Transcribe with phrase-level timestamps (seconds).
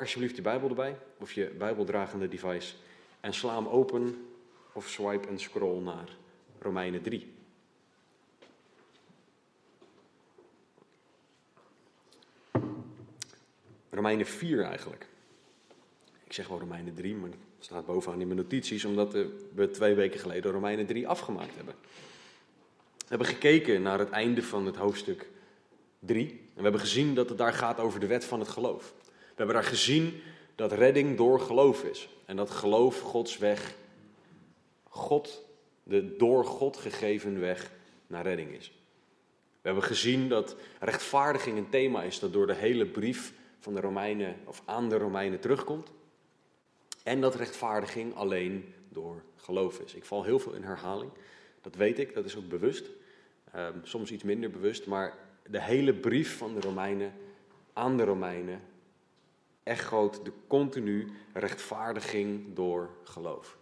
[0.00, 2.74] Alsjeblieft je Bijbel erbij, of je Bijbeldragende device,
[3.20, 4.28] en sla hem open
[4.72, 6.16] of swipe en scroll naar
[6.58, 7.36] Romeinen 3.
[13.90, 15.06] Romeinen 4 eigenlijk.
[16.24, 19.70] Ik zeg wel Romeinen 3, maar het staat bovenaan in mijn notities, omdat eh, we
[19.70, 21.74] twee weken geleden Romeinen 3 afgemaakt hebben.
[22.98, 25.28] We hebben gekeken naar het einde van het hoofdstuk
[25.98, 26.28] 3.
[26.30, 28.94] En we hebben gezien dat het daar gaat over de wet van het geloof.
[29.38, 30.22] We hebben daar gezien
[30.54, 32.08] dat redding door geloof is.
[32.24, 33.74] En dat geloof Gods weg,
[34.88, 35.44] God,
[35.82, 37.70] de door God gegeven weg
[38.06, 38.72] naar redding is.
[39.60, 43.80] We hebben gezien dat rechtvaardiging een thema is dat door de hele brief van de
[43.80, 45.90] Romeinen of aan de Romeinen terugkomt.
[47.02, 49.94] En dat rechtvaardiging alleen door geloof is.
[49.94, 51.10] Ik val heel veel in herhaling.
[51.60, 52.86] Dat weet ik, dat is ook bewust.
[53.52, 55.14] Ehm, soms iets minder bewust, maar
[55.50, 57.12] de hele brief van de Romeinen
[57.72, 58.60] aan de Romeinen
[59.68, 63.56] echoot de continu rechtvaardiging door geloof.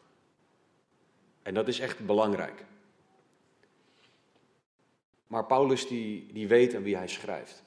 [1.42, 2.64] En dat is echt belangrijk.
[5.26, 7.62] Maar Paulus die, die weet aan wie hij schrijft.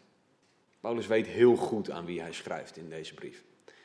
[0.80, 3.44] Paulus weet heel goed aan wie hij schrijft in deze brief.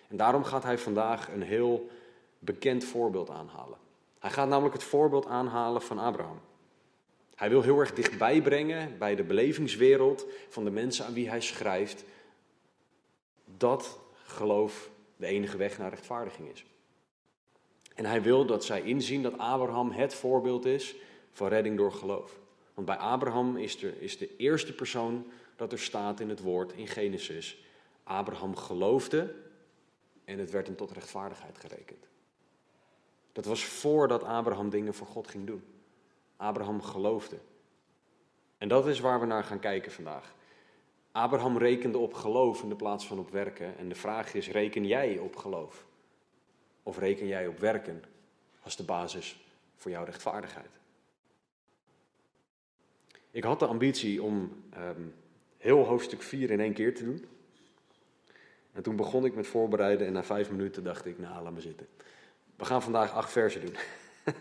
[0.08, 1.90] En daarom gaat hij vandaag een heel
[2.38, 3.78] bekend voorbeeld aanhalen.
[4.18, 6.40] Hij gaat namelijk het voorbeeld aanhalen van Abraham.
[7.34, 11.40] Hij wil heel erg dichtbij brengen bij de belevingswereld van de mensen aan wie hij
[11.40, 12.04] schrijft
[13.44, 13.98] dat
[14.34, 16.64] geloof de enige weg naar rechtvaardiging is.
[17.94, 20.94] En hij wil dat zij inzien dat Abraham het voorbeeld is
[21.32, 22.38] van redding door geloof.
[22.74, 26.72] Want bij Abraham is, er, is de eerste persoon dat er staat in het woord
[26.72, 27.58] in Genesis.
[28.02, 29.34] Abraham geloofde
[30.24, 32.06] en het werd hem tot rechtvaardigheid gerekend.
[33.32, 35.64] Dat was voordat Abraham dingen voor God ging doen.
[36.36, 37.36] Abraham geloofde.
[38.58, 40.34] En dat is waar we naar gaan kijken vandaag.
[41.14, 43.78] Abraham rekende op geloof in de plaats van op werken.
[43.78, 45.86] En de vraag is, reken jij op geloof?
[46.82, 48.02] Of reken jij op werken
[48.62, 49.44] als de basis
[49.76, 50.70] voor jouw rechtvaardigheid?
[53.30, 55.14] Ik had de ambitie om um,
[55.58, 57.26] heel hoofdstuk 4 in één keer te doen.
[58.72, 61.60] En toen begon ik met voorbereiden en na vijf minuten dacht ik, nou laat me
[61.60, 61.86] zitten.
[62.56, 63.76] We gaan vandaag acht versen doen.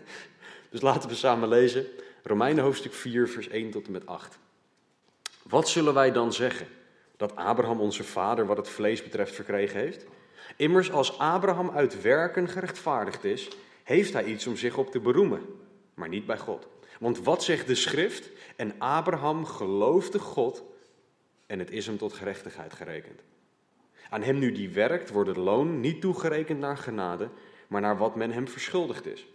[0.70, 1.86] dus laten we samen lezen.
[2.22, 4.38] Romeinen hoofdstuk 4, vers 1 tot en met 8.
[5.48, 6.66] Wat zullen wij dan zeggen?
[7.16, 10.06] Dat Abraham onze vader wat het vlees betreft verkregen heeft?
[10.56, 13.48] Immers als Abraham uit werken gerechtvaardigd is,
[13.82, 15.42] heeft hij iets om zich op te beroemen,
[15.94, 16.68] maar niet bij God.
[17.00, 18.30] Want wat zegt de schrift?
[18.56, 20.64] En Abraham geloofde God
[21.46, 23.20] en het is hem tot gerechtigheid gerekend.
[24.10, 27.28] Aan hem nu die werkt, wordt het loon niet toegerekend naar genade,
[27.68, 29.26] maar naar wat men hem verschuldigd is.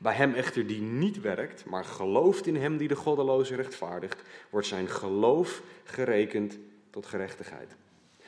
[0.00, 4.66] Bij hem echter die niet werkt, maar gelooft in hem die de goddeloze rechtvaardigt, wordt
[4.66, 6.58] zijn geloof gerekend
[6.90, 7.76] tot gerechtigheid.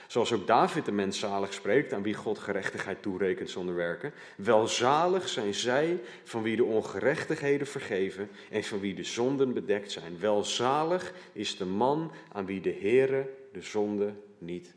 [0.06, 4.12] Zoals ook David de mens zalig spreekt, aan wie God gerechtigheid toerekent zonder werken.
[4.36, 10.20] Welzalig zijn zij van wie de ongerechtigheden vergeven en van wie de zonden bedekt zijn.
[10.20, 14.74] Welzalig is de man aan wie de Heere de zonde niet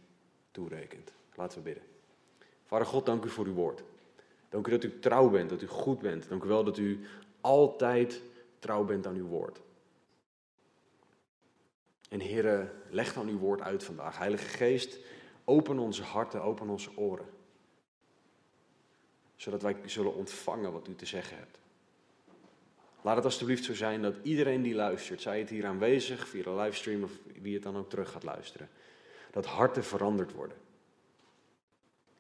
[0.51, 1.11] toerekent.
[1.35, 1.83] Laten we bidden.
[2.66, 3.83] Vader God, dank u voor uw woord.
[4.49, 6.29] Dank u dat u trouw bent, dat u goed bent.
[6.29, 6.99] Dank u wel dat u
[7.41, 8.21] altijd
[8.59, 9.59] trouw bent aan uw woord.
[12.09, 14.17] En Heere, leg dan uw woord uit vandaag.
[14.17, 14.99] Heilige Geest,
[15.43, 17.29] open onze harten, open onze oren.
[19.35, 21.59] Zodat wij zullen ontvangen wat u te zeggen hebt.
[23.01, 26.53] Laat het alstublieft zo zijn dat iedereen die luistert, zij het hier aanwezig via de
[26.53, 27.11] livestream of
[27.41, 28.69] wie het dan ook terug gaat luisteren,
[29.31, 30.57] dat harten veranderd worden.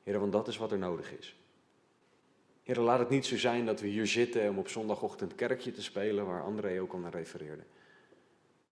[0.03, 1.35] Heer, want dat is wat er nodig is.
[2.69, 5.81] Heer, laat het niet zo zijn dat we hier zitten om op zondagochtend kerkje te
[5.81, 7.63] spelen, waar André ook al naar refereerde.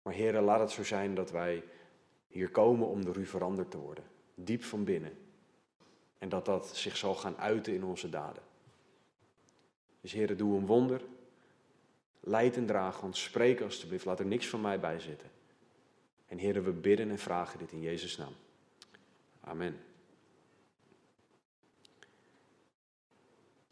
[0.02, 1.62] Maar Heer, laat het zo zijn dat wij
[2.28, 4.04] hier komen om door u veranderd te worden,
[4.34, 5.12] diep van binnen.
[6.18, 8.42] En dat dat zich zal gaan uiten in onze daden.
[10.00, 11.00] Dus Heer, doe een wonder.
[12.20, 13.22] Leid en draag ons.
[13.22, 14.04] Spreek alstublieft.
[14.04, 15.30] Laat er niks van mij bij zitten.
[16.26, 18.34] En Heer, we bidden en vragen dit in Jezus' naam.
[19.40, 19.76] Amen.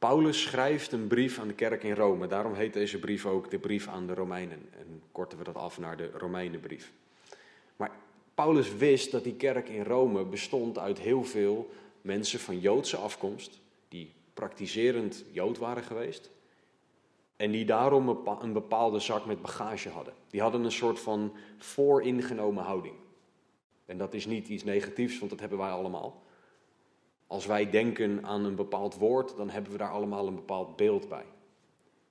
[0.03, 2.27] Paulus schrijft een brief aan de kerk in Rome.
[2.27, 4.69] Daarom heet deze brief ook de brief aan de Romeinen.
[4.79, 6.93] En korten we dat af naar de Romeinenbrief.
[7.77, 7.91] Maar
[8.35, 11.71] Paulus wist dat die kerk in Rome bestond uit heel veel
[12.01, 16.31] mensen van Joodse afkomst, die praktiserend Jood waren geweest.
[17.37, 18.09] En die daarom
[18.41, 20.15] een bepaalde zak met bagage hadden.
[20.31, 22.95] Die hadden een soort van vooringenomen houding.
[23.87, 26.23] En dat is niet iets negatiefs, want dat hebben wij allemaal.
[27.33, 31.09] Als wij denken aan een bepaald woord, dan hebben we daar allemaal een bepaald beeld
[31.09, 31.25] bij.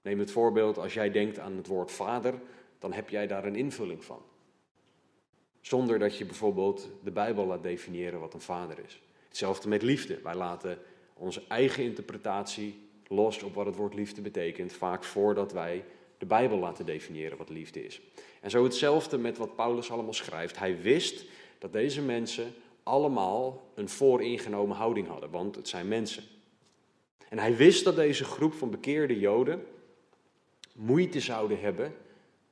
[0.02, 2.34] Neem het voorbeeld, als jij denkt aan het woord vader,
[2.80, 4.22] dan heb jij daar een invulling van.
[5.60, 9.02] Zonder dat je bijvoorbeeld de Bijbel laat definiëren wat een vader is.
[9.28, 10.20] Hetzelfde met liefde.
[10.24, 10.78] Wij laten
[11.14, 15.84] onze eigen interpretatie los op wat het woord liefde betekent, vaak voordat wij
[16.18, 18.02] de Bijbel laten definiëren wat liefde is.
[18.40, 20.60] En zo hetzelfde met wat Paulus allemaal schrijft.
[20.60, 21.26] Hij wist
[21.58, 22.54] dat deze mensen
[22.84, 26.24] allemaal een vooringenomen houding hadden, want het zijn mensen.
[27.30, 29.66] En hij wist dat deze groep van bekeerde Joden
[30.76, 31.96] moeite zouden hebben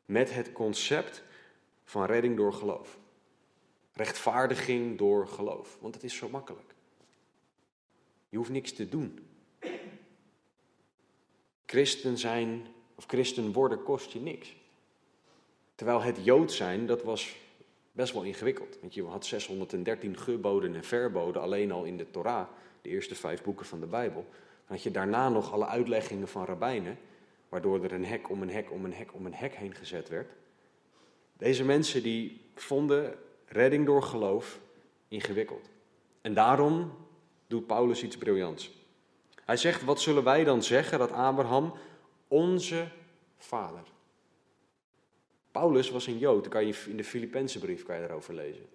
[0.06, 1.24] met het concept
[1.84, 2.98] van redding door geloof.
[3.94, 6.76] Rechtvaardiging door geloof, want het is zo makkelijk.
[8.30, 9.28] Je hoeft niks te doen.
[11.66, 14.56] Christen zijn of christen worden kost je niks.
[15.76, 17.36] Terwijl het Jood zijn, dat was
[18.00, 18.78] best wel ingewikkeld.
[18.82, 22.48] Want je had 613 geboden en verboden alleen al in de Torah,
[22.82, 24.26] de eerste vijf boeken van de Bijbel.
[24.32, 26.98] Dan had je daarna nog alle uitleggingen van rabbijnen,
[27.50, 30.10] waardoor er een hek om een hek om een hek om een hek heen gezet
[30.10, 30.32] werd.
[31.38, 33.16] Deze mensen die vonden
[33.46, 34.60] redding door geloof
[35.08, 35.70] ingewikkeld.
[36.22, 36.92] En daarom
[37.48, 38.72] doet Paulus iets briljants.
[39.46, 41.74] Hij zegt, wat zullen wij dan zeggen dat Abraham
[42.28, 42.88] onze
[43.38, 43.84] vader.
[45.52, 48.66] Paulus was een Jood, kan je in de Filipijnse brief kan je daarover lezen.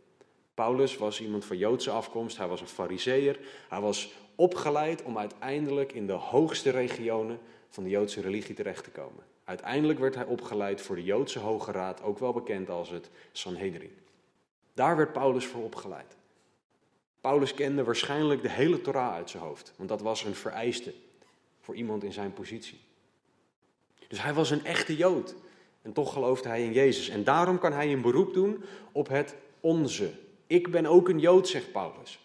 [0.54, 3.38] Paulus was iemand van Joodse afkomst, hij was een fariseer,
[3.68, 7.38] hij was opgeleid om uiteindelijk in de hoogste regionen
[7.68, 9.24] van de Joodse religie terecht te komen.
[9.44, 13.96] Uiteindelijk werd hij opgeleid voor de Joodse Hoge Raad, ook wel bekend als het Sanhedrin.
[14.74, 16.16] Daar werd Paulus voor opgeleid.
[17.20, 20.94] Paulus kende waarschijnlijk de hele Torah uit zijn hoofd, want dat was een vereiste
[21.60, 22.80] voor iemand in zijn positie.
[24.08, 25.34] Dus hij was een echte Jood.
[25.84, 27.08] En toch geloofde hij in Jezus.
[27.08, 30.10] En daarom kan hij een beroep doen op het onze.
[30.46, 32.18] Ik ben ook een Jood, zegt Paulus.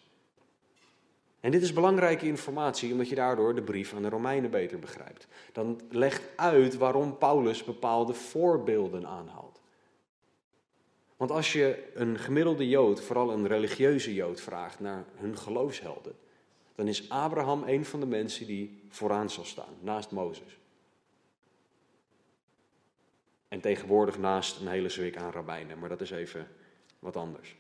[1.40, 5.28] En dit is belangrijke informatie, omdat je daardoor de brief aan de Romeinen beter begrijpt.
[5.52, 9.60] Dan legt uit waarom Paulus bepaalde voorbeelden aanhaalt.
[11.18, 16.16] Want als je een gemiddelde Jood, vooral een religieuze Jood, vraagt naar hun geloofshelden,
[16.76, 20.59] dan is Abraham een van de mensen die vooraan zal staan, naast Mozes.
[23.50, 26.48] En tegenwoordig naast een hele zwik aan rabbijnen, maar dat is even
[27.00, 27.56] wat anders.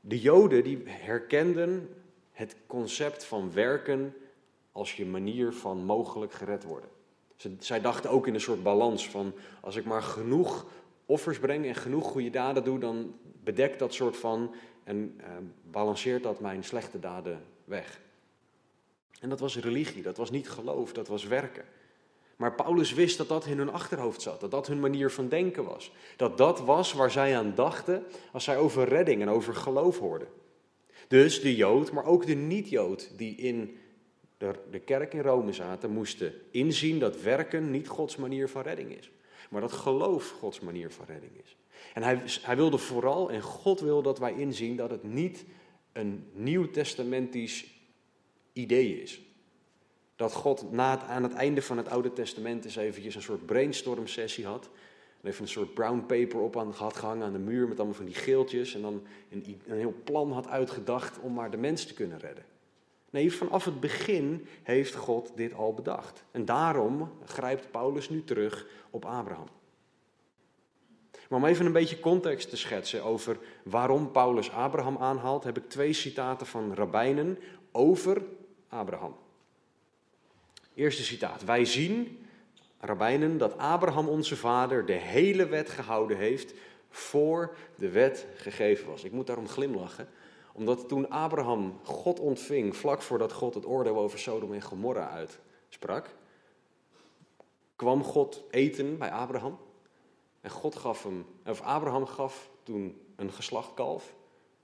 [0.00, 1.88] De Joden die herkenden
[2.32, 4.14] het concept van werken
[4.72, 6.88] als je manier van mogelijk gered worden.
[7.58, 10.66] Zij dachten ook in een soort balans van als ik maar genoeg
[11.06, 14.54] offers breng en genoeg goede daden doe, dan bedekt dat soort van
[14.84, 15.30] en eh,
[15.70, 18.00] balanceert dat mijn slechte daden weg.
[19.20, 21.64] En dat was religie, dat was niet geloof, dat was werken.
[22.38, 25.64] Maar Paulus wist dat dat in hun achterhoofd zat, dat dat hun manier van denken
[25.64, 25.92] was.
[26.16, 30.28] Dat dat was waar zij aan dachten als zij over redding en over geloof hoorden.
[31.08, 33.76] Dus de Jood, maar ook de niet-Jood die in
[34.36, 38.98] de, de kerk in Rome zaten, moesten inzien dat werken niet Gods manier van redding
[38.98, 39.10] is.
[39.50, 41.56] Maar dat geloof Gods manier van redding is.
[41.94, 45.44] En hij, hij wilde vooral, en God wil dat wij inzien, dat het niet
[45.92, 47.66] een nieuw-testamentisch
[48.52, 49.20] idee is
[50.18, 54.06] dat God na aan het einde van het Oude Testament eens eventjes een soort brainstorm
[54.06, 54.68] sessie had.
[55.20, 57.96] En even een soort brown paper op aan, had gehangen aan de muur met allemaal
[57.96, 58.74] van die geeltjes.
[58.74, 62.44] En dan een, een heel plan had uitgedacht om maar de mens te kunnen redden.
[63.10, 66.24] Nee, vanaf het begin heeft God dit al bedacht.
[66.30, 69.48] En daarom grijpt Paulus nu terug op Abraham.
[71.28, 75.68] Maar om even een beetje context te schetsen over waarom Paulus Abraham aanhaalt, heb ik
[75.68, 77.38] twee citaten van rabbijnen
[77.72, 78.22] over
[78.68, 79.14] Abraham.
[80.78, 81.44] Eerste citaat.
[81.44, 82.26] Wij zien,
[82.80, 86.54] rabbijnen, dat Abraham onze vader de hele wet gehouden heeft
[86.88, 89.04] voor de wet gegeven was.
[89.04, 90.08] Ik moet daarom glimlachen,
[90.52, 96.14] omdat toen Abraham God ontving, vlak voordat God het oordeel over Sodom en Gomorra uitsprak,
[97.76, 99.58] kwam God eten bij Abraham.
[100.40, 104.14] En God gaf hem, of Abraham gaf toen een geslachtkalf.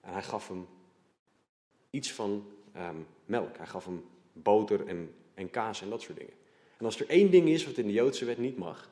[0.01, 0.67] En hij gaf hem
[1.91, 3.57] iets van ehm, melk.
[3.57, 6.35] Hij gaf hem boter en en kaas en dat soort dingen.
[6.79, 8.89] En als er één ding is wat in de Joodse wet niet mag,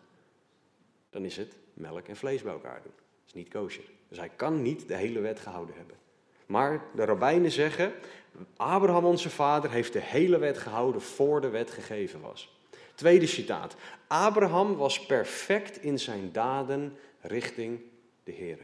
[1.10, 2.92] dan is het melk en vlees bij elkaar doen.
[2.96, 3.84] Dat is niet kosher.
[4.08, 5.96] Dus hij kan niet de hele wet gehouden hebben.
[6.46, 7.92] Maar de rabbijnen zeggen,
[8.56, 12.56] Abraham onze vader heeft de hele wet gehouden voor de wet gegeven was.
[12.94, 13.76] Tweede citaat.
[14.06, 17.80] Abraham was perfect in zijn daden richting
[18.24, 18.58] de Heer.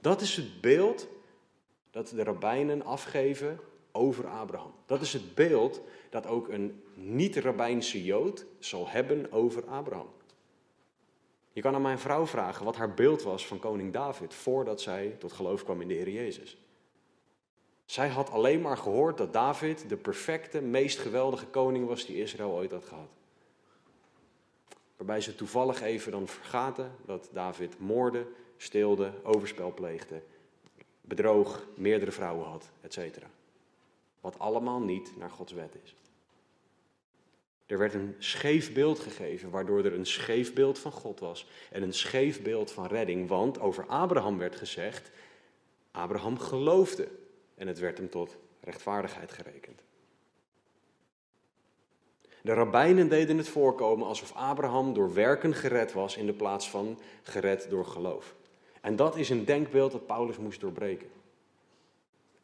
[0.00, 1.08] Dat is het beeld
[1.90, 3.60] dat de rabbijnen afgeven
[3.96, 4.74] over Abraham.
[4.86, 10.08] Dat is het beeld dat ook een niet-rabbijnse Jood zal hebben over Abraham.
[11.52, 15.16] Je kan aan mijn vrouw vragen wat haar beeld was van koning David voordat zij
[15.18, 16.56] tot geloof kwam in de Heer Jezus.
[17.84, 22.50] Zij had alleen maar gehoord dat David de perfecte, meest geweldige koning was die Israël
[22.50, 23.10] ooit had gehad.
[24.96, 30.22] Waarbij ze toevallig even dan vergaten dat David moorde, steelde, overspel pleegde,
[31.00, 32.98] bedroog, meerdere vrouwen had, etc.
[34.24, 35.96] Wat allemaal niet naar Gods wet is.
[37.66, 41.82] Er werd een scheef beeld gegeven, waardoor er een scheef beeld van God was en
[41.82, 43.28] een scheef beeld van redding.
[43.28, 45.10] Want over Abraham werd gezegd,
[45.90, 47.08] Abraham geloofde
[47.54, 49.82] en het werd hem tot rechtvaardigheid gerekend.
[52.42, 56.98] De rabbijnen deden het voorkomen alsof Abraham door werken gered was in de plaats van
[57.22, 58.34] gered door geloof.
[58.80, 61.08] En dat is een denkbeeld dat Paulus moest doorbreken.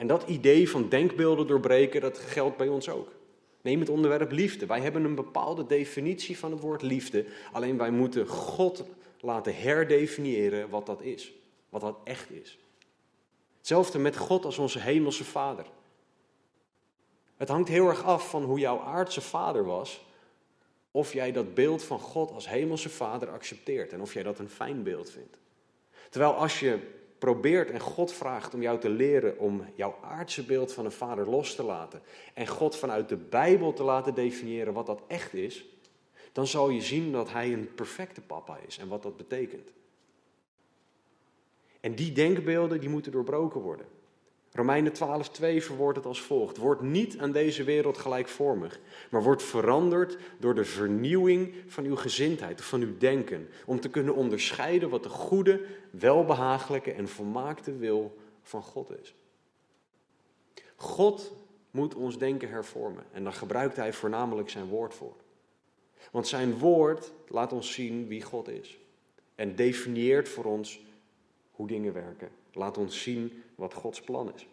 [0.01, 3.11] En dat idee van denkbeelden doorbreken, dat geldt bij ons ook.
[3.61, 4.65] Neem het onderwerp liefde.
[4.65, 7.25] Wij hebben een bepaalde definitie van het woord liefde.
[7.51, 8.83] Alleen wij moeten God
[9.19, 11.33] laten herdefiniëren wat dat is.
[11.69, 12.59] Wat dat echt is.
[13.57, 15.65] Hetzelfde met God als onze hemelse vader.
[17.37, 20.05] Het hangt heel erg af van hoe jouw aardse vader was.
[20.91, 23.93] Of jij dat beeld van God als hemelse vader accepteert.
[23.93, 25.37] En of jij dat een fijn beeld vindt.
[26.09, 30.73] Terwijl als je probeert en God vraagt om jou te leren om jouw aardse beeld
[30.73, 32.01] van een vader los te laten
[32.33, 35.65] en God vanuit de Bijbel te laten definiëren wat dat echt is,
[36.31, 39.69] dan zal je zien dat hij een perfecte papa is en wat dat betekent.
[41.79, 43.85] En die denkbeelden die moeten doorbroken worden.
[44.53, 48.79] Romeinen 12:2 verwoordt het als volgt: Word niet aan deze wereld gelijkvormig,
[49.09, 53.89] maar word veranderd door de vernieuwing van uw gezindheid of van uw denken, om te
[53.89, 59.15] kunnen onderscheiden wat de goede, welbehagelijke en volmaakte wil van God is.
[60.75, 61.33] God
[61.71, 65.15] moet ons denken hervormen en daar gebruikt hij voornamelijk zijn woord voor.
[66.11, 68.79] Want zijn woord laat ons zien wie God is
[69.35, 70.81] en definieert voor ons
[71.51, 72.29] hoe dingen werken.
[72.53, 74.47] Laat ons zien wat Gods plan is.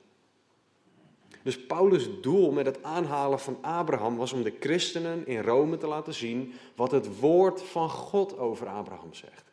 [1.42, 5.86] Dus Paulus' doel met het aanhalen van Abraham was om de christenen in Rome te
[5.86, 9.44] laten zien wat het woord van God over Abraham zegt.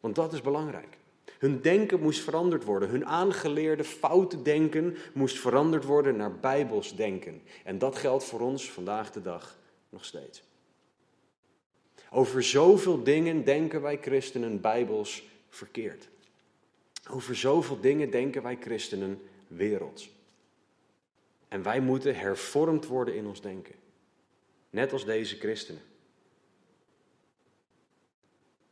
[0.00, 0.98] Want dat is belangrijk.
[1.38, 2.88] Hun denken moest veranderd worden.
[2.88, 7.42] Hun aangeleerde foute denken moest veranderd worden naar bijbels denken.
[7.64, 9.58] En dat geldt voor ons vandaag de dag
[9.88, 10.42] nog steeds.
[12.10, 16.08] Over zoveel dingen denken wij christenen bijbels verkeerd.
[17.10, 20.10] Over zoveel dingen denken wij christenen werelds.
[21.48, 23.74] En wij moeten hervormd worden in ons denken.
[24.70, 25.82] Net als deze christenen.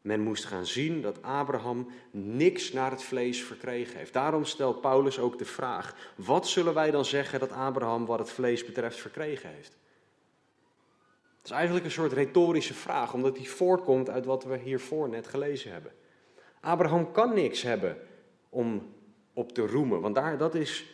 [0.00, 4.12] Men moest gaan zien dat Abraham niks naar het vlees verkregen heeft.
[4.12, 8.30] Daarom stelt Paulus ook de vraag: wat zullen wij dan zeggen dat Abraham wat het
[8.30, 9.76] vlees betreft verkregen heeft?
[11.36, 15.26] Het is eigenlijk een soort retorische vraag, omdat die voortkomt uit wat we hiervoor net
[15.26, 15.92] gelezen hebben.
[16.60, 17.96] Abraham kan niks hebben
[18.52, 18.94] om
[19.32, 20.00] op te roemen.
[20.00, 20.84] Want daar, dat is,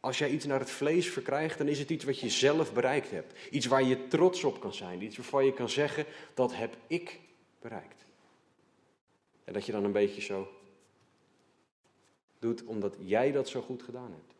[0.00, 3.10] als jij iets naar het vlees verkrijgt, dan is het iets wat je zelf bereikt
[3.10, 3.34] hebt.
[3.50, 5.02] Iets waar je trots op kan zijn.
[5.02, 7.20] Iets waarvan je kan zeggen, dat heb ik
[7.60, 8.04] bereikt.
[9.44, 10.48] En dat je dan een beetje zo
[12.38, 14.34] doet omdat jij dat zo goed gedaan hebt.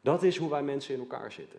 [0.00, 1.58] Dat is hoe wij mensen in elkaar zitten.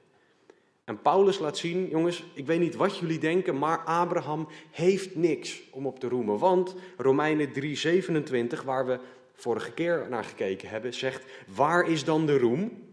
[0.84, 5.62] En Paulus laat zien, jongens, ik weet niet wat jullie denken, maar Abraham heeft niks
[5.72, 6.38] om op te roemen.
[6.38, 9.00] Want Romeinen 3:27, waar we
[9.36, 12.84] vorige keer naar gekeken hebben, zegt: waar is dan de roem?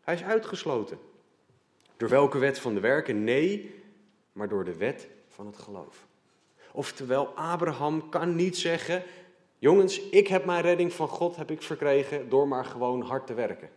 [0.00, 0.98] Hij is uitgesloten.
[1.96, 3.24] Door welke wet van de werken?
[3.24, 3.74] Nee,
[4.32, 6.06] maar door de wet van het geloof.
[6.72, 9.02] Oftewel, Abraham kan niet zeggen:
[9.58, 13.34] Jongens, ik heb mijn redding van God heb ik verkregen door maar gewoon hard te
[13.34, 13.70] werken.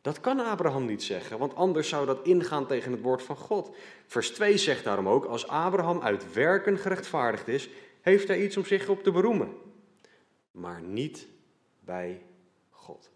[0.00, 3.76] Dat kan Abraham niet zeggen, want anders zou dat ingaan tegen het woord van God.
[4.06, 7.68] Vers 2 zegt daarom ook: Als Abraham uit werken gerechtvaardigd is,
[8.00, 9.67] heeft hij iets om zich op te beroemen
[10.50, 11.26] maar niet
[11.80, 12.22] bij
[12.70, 13.10] God.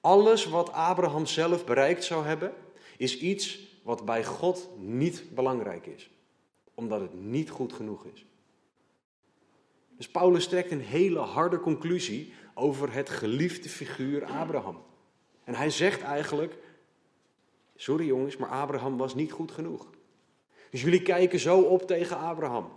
[0.00, 2.54] Alles wat Abraham zelf bereikt zou hebben,
[2.96, 6.10] is iets wat bij God niet belangrijk is,
[6.74, 8.26] omdat het niet goed genoeg is.
[9.96, 14.82] Dus Paulus trekt een hele harde conclusie over het geliefde figuur Abraham.
[15.44, 16.56] En hij zegt eigenlijk:
[17.76, 19.90] Sorry jongens, maar Abraham was niet goed genoeg.
[20.70, 22.72] Dus jullie kijken zo op tegen Abraham.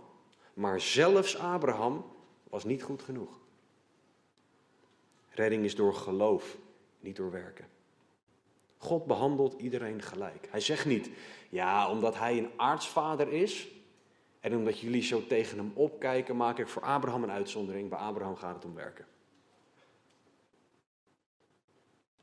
[0.54, 2.04] Maar zelfs Abraham
[2.54, 3.40] was niet goed genoeg.
[5.28, 6.56] Redding is door geloof,
[7.00, 7.68] niet door werken.
[8.78, 10.48] God behandelt iedereen gelijk.
[10.50, 11.10] Hij zegt niet,
[11.48, 13.68] ja, omdat hij een aartsvader is
[14.40, 17.88] en omdat jullie zo tegen hem opkijken, maak ik voor Abraham een uitzondering.
[17.88, 19.06] Bij Abraham gaat het om werken.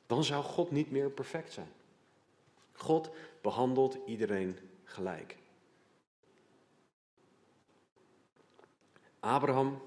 [0.07, 1.71] dan zou God niet meer perfect zijn.
[2.71, 3.09] God
[3.41, 5.37] behandelt iedereen gelijk.
[9.19, 9.81] Abraham,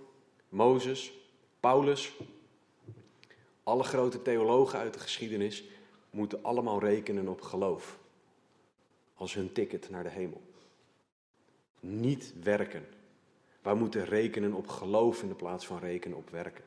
[0.54, 1.12] Mozes,
[1.61, 2.12] Paulus,
[3.62, 5.64] alle grote theologen uit de geschiedenis
[6.11, 7.99] moeten allemaal rekenen op geloof
[9.14, 10.42] als hun ticket naar de hemel.
[11.80, 12.87] Niet werken.
[13.62, 16.64] Wij moeten rekenen op geloof in de plaats van rekenen op werken.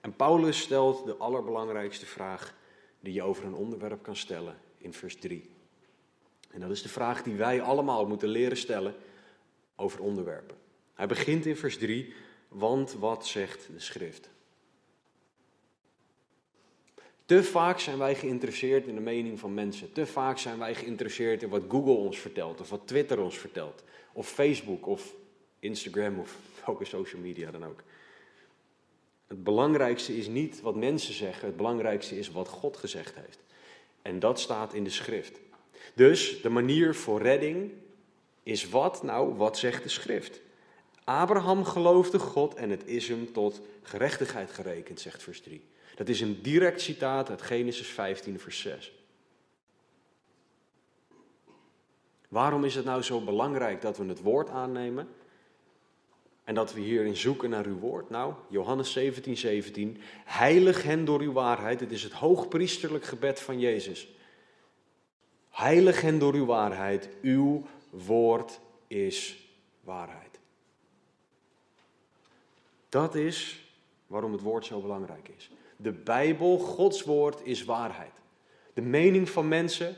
[0.00, 2.54] En Paulus stelt de allerbelangrijkste vraag
[3.00, 5.50] die je over een onderwerp kan stellen in vers 3.
[6.50, 8.94] En dat is de vraag die wij allemaal moeten leren stellen
[9.76, 10.56] over onderwerpen.
[10.94, 12.14] Hij begint in vers 3,
[12.54, 14.28] want wat zegt de schrift?
[17.24, 19.92] Te vaak zijn wij geïnteresseerd in de mening van mensen.
[19.92, 23.82] Te vaak zijn wij geïnteresseerd in wat Google ons vertelt, of wat Twitter ons vertelt,
[24.12, 25.14] of Facebook, of
[25.58, 27.82] Instagram, of welke social media dan ook.
[29.26, 33.38] Het belangrijkste is niet wat mensen zeggen, het belangrijkste is wat God gezegd heeft.
[34.02, 35.40] En dat staat in de schrift.
[35.94, 37.70] Dus de manier voor redding
[38.42, 39.02] is wat?
[39.02, 40.40] Nou, wat zegt de schrift?
[41.04, 45.64] Abraham geloofde God en het is hem tot gerechtigheid gerekend, zegt vers 3.
[45.94, 48.92] Dat is een direct citaat uit Genesis 15, vers 6.
[52.28, 55.08] Waarom is het nou zo belangrijk dat we het woord aannemen?
[56.44, 58.10] En dat we hierin zoeken naar uw woord?
[58.10, 60.00] Nou, Johannes 17, 17.
[60.24, 61.80] Heilig hen door uw waarheid.
[61.80, 64.08] Het is het hoogpriesterlijk gebed van Jezus.
[65.50, 67.08] Heilig hen door uw waarheid.
[67.22, 69.48] Uw woord is
[69.80, 70.23] waarheid.
[72.94, 73.64] Dat is
[74.06, 75.50] waarom het woord zo belangrijk is.
[75.76, 78.20] De Bijbel, Gods woord, is waarheid.
[78.74, 79.96] De mening van mensen,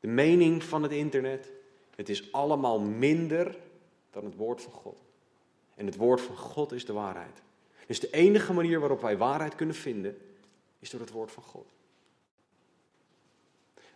[0.00, 1.50] de mening van het internet,
[1.94, 3.58] het is allemaal minder
[4.10, 4.96] dan het woord van God.
[5.74, 7.42] En het woord van God is de waarheid.
[7.86, 10.18] Dus de enige manier waarop wij waarheid kunnen vinden,
[10.78, 11.66] is door het woord van God.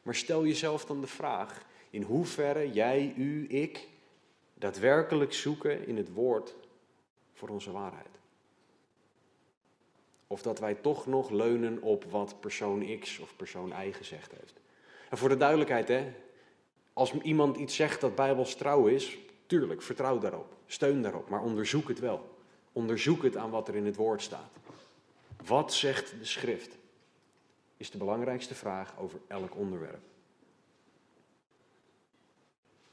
[0.02, 3.88] Maar stel jezelf dan de vraag in hoeverre jij, u, ik
[4.54, 6.54] daadwerkelijk zoeken in het woord
[7.36, 8.18] voor onze waarheid.
[10.26, 14.60] Of dat wij toch nog leunen op wat persoon X of persoon Y gezegd heeft.
[15.10, 16.12] En voor de duidelijkheid, hè,
[16.92, 21.88] als iemand iets zegt dat bijbels trouw is, tuurlijk, vertrouw daarop, steun daarop, maar onderzoek
[21.88, 22.34] het wel.
[22.72, 24.50] Onderzoek het aan wat er in het woord staat.
[25.44, 26.76] Wat zegt de schrift?
[27.76, 30.02] Is de belangrijkste vraag over elk onderwerp.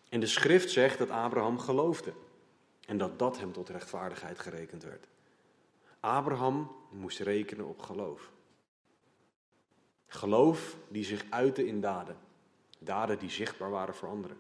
[0.10, 2.14] En de schrift zegt dat Abraham geloofde
[2.86, 5.08] en dat dat hem tot rechtvaardigheid gerekend werd.
[6.00, 8.32] Abraham moest rekenen op geloof.
[10.08, 12.18] Geloof die zich uitte in daden.
[12.80, 14.38] Daden die zichtbaar waren voor anderen.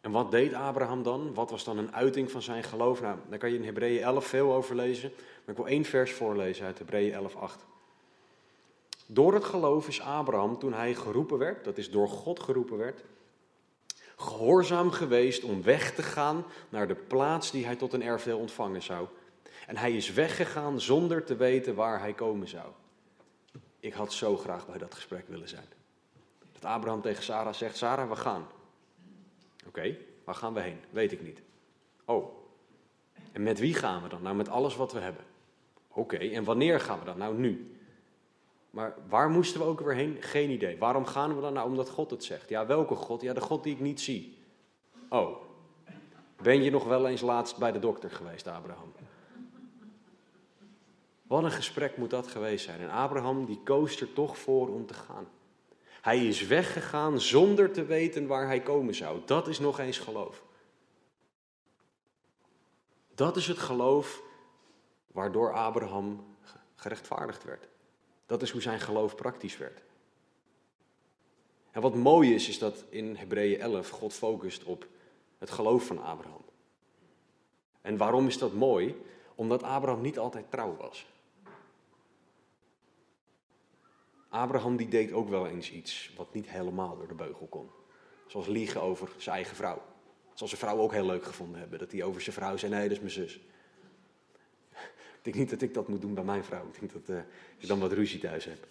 [0.00, 1.34] En wat deed Abraham dan?
[1.34, 3.00] Wat was dan een uiting van zijn geloof?
[3.00, 5.10] Nou, daar kan je in Hebreeën 11 veel over lezen.
[5.14, 7.66] Maar ik wil één vers voorlezen uit Hebreeën 11, 8.
[9.06, 13.04] Door het geloof is Abraham, toen hij geroepen werd, dat is door God geroepen werd,
[14.16, 18.82] gehoorzaam geweest om weg te gaan naar de plaats die hij tot een erfdeel ontvangen
[18.82, 19.06] zou.
[19.66, 22.66] En hij is weggegaan zonder te weten waar hij komen zou.
[23.80, 25.68] Ik had zo graag bij dat gesprek willen zijn.
[26.52, 28.46] Dat Abraham tegen Sarah zegt: Sarah, we gaan.
[29.66, 30.78] Oké, waar gaan we heen?
[30.90, 31.42] Weet ik niet.
[32.04, 32.36] Oh,
[33.32, 34.22] en met wie gaan we dan?
[34.22, 35.24] Nou, met alles wat we hebben.
[35.88, 37.18] Oké, en wanneer gaan we dan?
[37.18, 37.75] Nou, nu.
[38.76, 40.16] Maar waar moesten we ook weer heen?
[40.20, 40.78] Geen idee.
[40.78, 41.52] Waarom gaan we dan?
[41.52, 42.48] Nou, omdat God het zegt.
[42.48, 43.20] Ja, welke God?
[43.20, 44.38] Ja, de God die ik niet zie.
[45.08, 45.36] Oh,
[46.42, 48.92] ben je nog wel eens laatst bij de dokter geweest, Abraham?
[51.22, 52.80] Wat een gesprek moet dat geweest zijn.
[52.80, 55.28] En Abraham die koos er toch voor om te gaan.
[56.00, 59.20] Hij is weggegaan zonder te weten waar hij komen zou.
[59.26, 60.42] Dat is nog eens geloof.
[63.14, 64.22] Dat is het geloof
[65.06, 66.36] waardoor Abraham
[66.74, 67.68] gerechtvaardigd werd.
[68.26, 69.82] Dat is hoe zijn geloof praktisch werd.
[71.70, 74.86] En wat mooi is, is dat in Hebreeën 11 God focust op
[75.38, 76.44] het geloof van Abraham.
[77.80, 79.02] En waarom is dat mooi?
[79.34, 81.06] Omdat Abraham niet altijd trouw was.
[84.28, 87.70] Abraham die deed ook wel eens iets wat niet helemaal door de beugel kon.
[88.26, 89.82] Zoals liegen over zijn eigen vrouw.
[90.34, 91.78] Zoals zijn vrouw ook heel leuk gevonden hebben.
[91.78, 93.40] Dat hij over zijn vrouw zei, nee, dat is mijn zus.
[95.26, 96.64] Ik denk niet dat ik dat moet doen bij mijn vrouw.
[96.72, 97.16] Ik denk dat
[97.58, 98.66] ik dan wat ruzie thuis heb.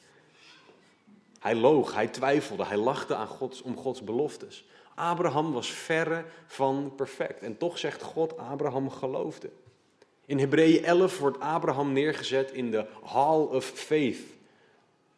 [1.40, 4.66] Hij loog, hij twijfelde, hij lachte aan Gods, om Gods beloftes.
[4.96, 7.42] Abraham was verre van perfect.
[7.42, 9.50] En toch zegt God, Abraham geloofde.
[10.26, 14.20] In Hebreeën 11 wordt Abraham neergezet in de Hall of Faith.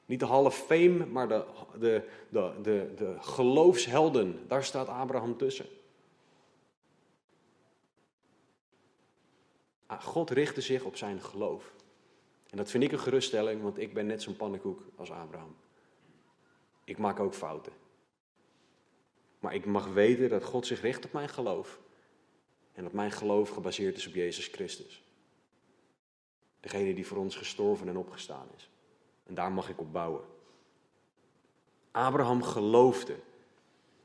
[0.06, 1.44] Niet de Hall of Fame, maar de,
[1.80, 4.40] de, de, de, de geloofshelden.
[4.48, 5.66] Daar staat Abraham tussen.
[9.88, 11.74] God richtte zich op zijn geloof.
[12.50, 15.56] En dat vind ik een geruststelling, want ik ben net zo'n pannenkoek als Abraham.
[16.84, 17.74] Ik maak ook fouten.
[19.40, 21.80] Maar ik mag weten dat God zich richt op mijn geloof.
[22.74, 25.04] En dat mijn geloof gebaseerd is op Jezus Christus.
[26.60, 28.70] Degene die voor ons gestorven en opgestaan is.
[29.24, 30.24] En daar mag ik op bouwen.
[31.92, 33.16] Abraham geloofde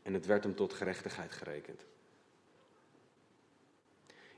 [0.03, 1.85] en het werd hem tot gerechtigheid gerekend.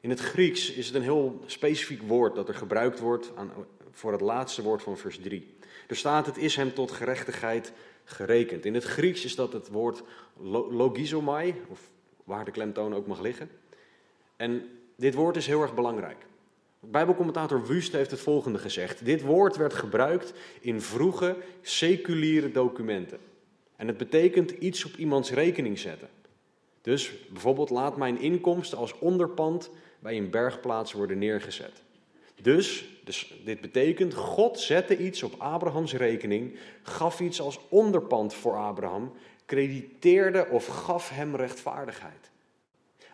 [0.04, 3.52] In het Grieks is het een heel specifiek woord dat er gebruikt wordt aan,
[3.90, 5.56] voor het laatste woord van vers 3.
[5.88, 7.72] Er staat: Het is hem tot gerechtigheid
[8.04, 8.64] gerekend.
[8.64, 10.02] In het Grieks is dat het woord
[10.70, 11.80] logizomai, of
[12.24, 13.50] waar de klemtoon ook mag liggen.
[14.36, 16.26] En dit woord is heel erg belangrijk.
[16.80, 19.04] Bijbelcommentator Wust heeft het volgende gezegd.
[19.04, 23.18] Dit woord werd gebruikt in vroege seculiere documenten.
[23.76, 26.08] En het betekent iets op iemands rekening zetten.
[26.80, 29.70] Dus bijvoorbeeld laat mijn inkomsten als onderpand
[30.04, 31.82] bij een bergplaats worden neergezet.
[32.42, 38.56] Dus, dus dit betekent, God zette iets op Abrahams rekening, gaf iets als onderpand voor
[38.56, 39.12] Abraham,
[39.46, 42.30] crediteerde of gaf hem rechtvaardigheid.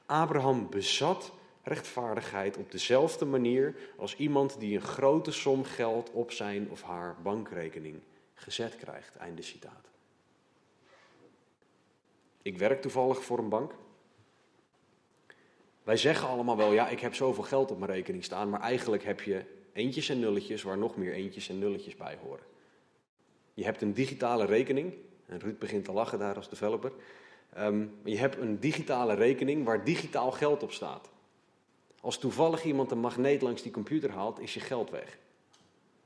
[0.06, 6.70] Abraham bezat rechtvaardigheid op dezelfde manier als iemand die een grote som geld op zijn
[6.70, 8.00] of haar bankrekening
[8.34, 9.16] gezet krijgt.
[9.16, 9.88] Einde citaat.
[12.42, 13.72] Ik werk toevallig voor een bank.
[15.82, 19.04] Wij zeggen allemaal wel, ja, ik heb zoveel geld op mijn rekening staan, maar eigenlijk
[19.04, 22.44] heb je eentjes en nulletjes waar nog meer eentjes en nulletjes bij horen.
[23.54, 24.94] Je hebt een digitale rekening,
[25.26, 26.92] en Ruud begint te lachen daar als developer.
[27.58, 31.10] Um, je hebt een digitale rekening waar digitaal geld op staat.
[32.00, 35.18] Als toevallig iemand een magneet langs die computer haalt, is je geld weg.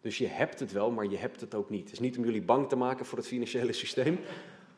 [0.01, 1.85] Dus je hebt het wel, maar je hebt het ook niet.
[1.85, 4.19] Het is niet om jullie bang te maken voor het financiële systeem.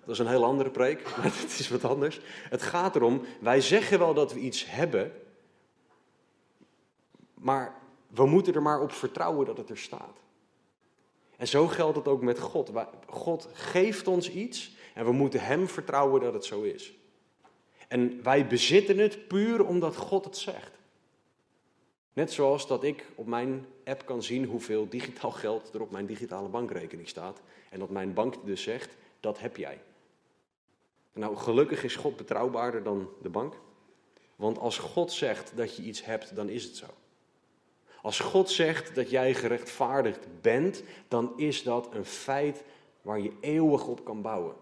[0.06, 2.20] Dat is een heel andere preek, maar het is wat anders.
[2.48, 5.12] Het gaat erom, wij zeggen wel dat we iets hebben,
[7.34, 7.74] maar
[8.06, 10.16] we moeten er maar op vertrouwen dat het er staat.
[11.36, 12.70] En zo geldt het ook met God.
[13.06, 16.94] God geeft ons iets en we moeten Hem vertrouwen dat het zo is.
[17.88, 20.70] En wij bezitten het puur omdat God het zegt.
[22.12, 26.06] Net zoals dat ik op mijn app kan zien hoeveel digitaal geld er op mijn
[26.06, 27.40] digitale bankrekening staat.
[27.70, 29.80] En dat mijn bank dus zegt, dat heb jij.
[31.16, 33.54] Nou, gelukkig is God betrouwbaarder dan de bank.
[34.36, 36.86] Want als God zegt dat je iets hebt, dan is het zo.
[38.02, 42.64] Als God zegt dat jij gerechtvaardigd bent, dan is dat een feit
[43.02, 44.54] waar je eeuwig op kan bouwen.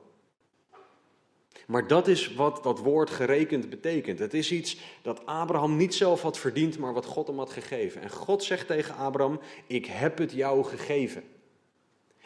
[1.67, 4.19] Maar dat is wat dat woord gerekend betekent.
[4.19, 8.03] Het is iets dat Abraham niet zelf had verdiend, maar wat God hem had gegeven.
[8.03, 11.23] En God zegt tegen Abraham: Ik heb het jou gegeven.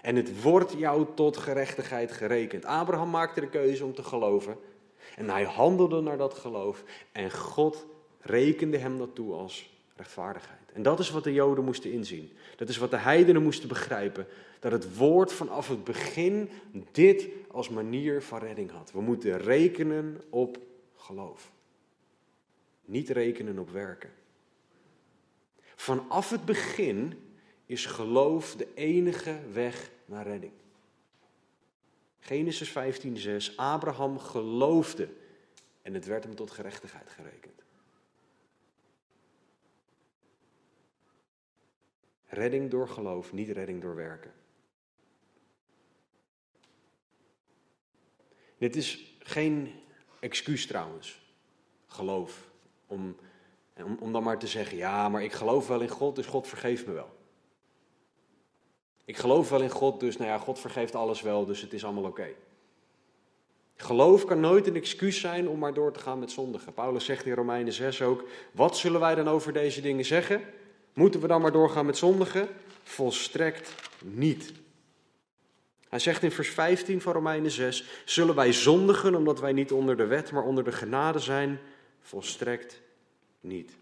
[0.02, 2.64] En het wordt jou tot gerechtigheid gerekend.
[2.64, 4.56] Abraham maakte de keuze om te geloven.
[5.16, 6.84] En hij handelde naar dat geloof.
[7.12, 7.86] En God
[8.20, 10.58] rekende hem dat toe als rechtvaardigheid.
[10.72, 12.32] En dat is wat de Joden moesten inzien.
[12.56, 14.26] Dat is wat de heidenen moesten begrijpen.
[14.60, 16.50] Dat het woord vanaf het begin
[16.92, 18.92] dit als manier van redding had.
[18.92, 20.58] We moeten rekenen op
[20.96, 21.50] geloof.
[22.84, 24.10] Niet rekenen op werken.
[25.74, 27.27] Vanaf het begin
[27.68, 30.52] is geloof de enige weg naar redding.
[32.18, 32.70] Genesis
[33.50, 35.08] 15:6 Abraham geloofde
[35.82, 37.62] en het werd hem tot gerechtigheid gerekend.
[42.26, 44.32] Redding door geloof, niet redding door werken.
[48.58, 49.74] Dit is geen
[50.20, 51.20] excuus trouwens,
[51.86, 52.50] geloof.
[52.86, 53.16] Om,
[53.76, 56.46] om, om dan maar te zeggen, ja, maar ik geloof wel in God, dus God
[56.46, 57.16] vergeeft me wel.
[59.08, 61.84] Ik geloof wel in God, dus nou ja, God vergeeft alles wel, dus het is
[61.84, 62.28] allemaal oké.
[63.76, 66.74] Geloof kan nooit een excuus zijn om maar door te gaan met zondigen.
[66.74, 70.42] Paulus zegt in Romeinen 6 ook, wat zullen wij dan over deze dingen zeggen?
[70.92, 72.48] Moeten we dan maar doorgaan met zondigen?
[72.82, 74.52] Volstrekt niet.
[75.88, 79.96] Hij zegt in vers 15 van Romeinen 6: Zullen wij zondigen omdat wij niet onder
[79.96, 81.60] de wet, maar onder de genade zijn?
[82.00, 82.80] Volstrekt
[83.40, 83.72] niet.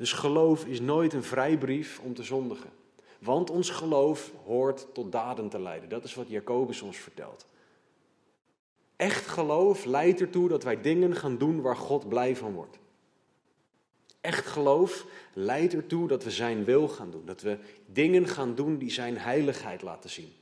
[0.00, 2.70] Dus geloof is nooit een vrijbrief om te zondigen.
[3.18, 5.88] Want ons geloof hoort tot daden te leiden.
[5.88, 7.46] Dat is wat Jacobus ons vertelt.
[8.96, 12.78] Echt geloof leidt ertoe dat wij dingen gaan doen waar God blij van wordt.
[14.20, 17.24] Echt geloof leidt ertoe dat we Zijn wil gaan doen.
[17.24, 20.32] Dat we dingen gaan doen die Zijn heiligheid laten zien.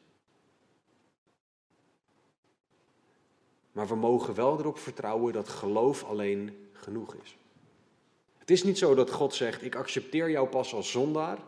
[3.72, 7.36] Maar we mogen wel erop vertrouwen dat geloof alleen genoeg is.
[8.48, 11.38] Het is niet zo dat God zegt: Ik accepteer jou pas als zondaar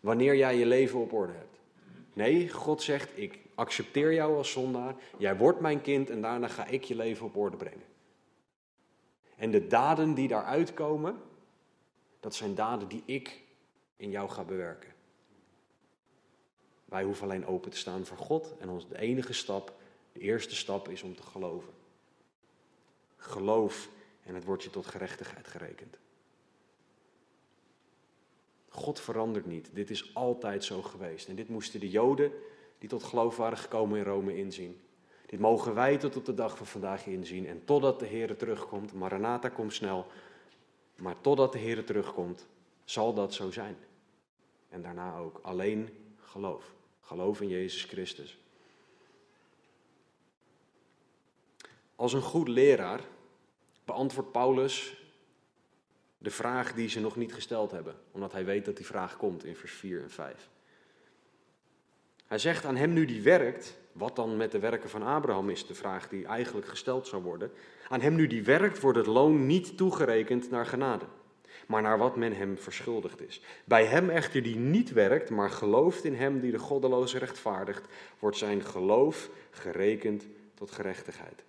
[0.00, 1.60] wanneer jij je leven op orde hebt.
[2.12, 4.94] Nee, God zegt: Ik accepteer jou als zondaar.
[5.18, 7.86] Jij wordt mijn kind en daarna ga ik je leven op orde brengen.
[9.36, 11.22] En de daden die daaruit komen,
[12.20, 13.40] Dat zijn daden die ik
[13.96, 14.92] in jou ga bewerken.
[16.84, 19.72] Wij hoeven alleen open te staan voor God en ons de enige stap,
[20.12, 21.72] de eerste stap is om te geloven.
[23.16, 23.88] Geloof
[24.28, 25.98] en het wordt je tot gerechtigheid gerekend.
[28.68, 29.70] God verandert niet.
[29.72, 31.28] Dit is altijd zo geweest.
[31.28, 32.32] En dit moesten de Joden
[32.78, 34.80] die tot geloof waren gekomen in Rome inzien.
[35.26, 37.46] Dit mogen wij tot op de dag van vandaag inzien.
[37.46, 40.06] En totdat de Heer terugkomt, Maranatha komt snel,
[40.96, 42.46] maar totdat de Heer terugkomt,
[42.84, 43.76] zal dat zo zijn.
[44.68, 45.38] En daarna ook.
[45.42, 45.88] Alleen
[46.20, 46.72] geloof.
[47.00, 48.38] Geloof in Jezus Christus.
[51.96, 53.00] Als een goed leraar
[53.88, 54.96] beantwoordt Paulus
[56.18, 59.44] de vraag die ze nog niet gesteld hebben, omdat hij weet dat die vraag komt
[59.44, 60.48] in vers 4 en 5.
[62.26, 65.66] Hij zegt aan hem nu die werkt, wat dan met de werken van Abraham is
[65.66, 67.50] de vraag die eigenlijk gesteld zou worden.
[67.88, 71.04] Aan hem nu die werkt, wordt het loon niet toegerekend naar genade,
[71.66, 73.42] maar naar wat men hem verschuldigd is.
[73.64, 77.86] Bij hem echter die niet werkt, maar gelooft in hem die de goddeloze rechtvaardigt,
[78.18, 81.46] wordt zijn geloof gerekend tot gerechtigheid.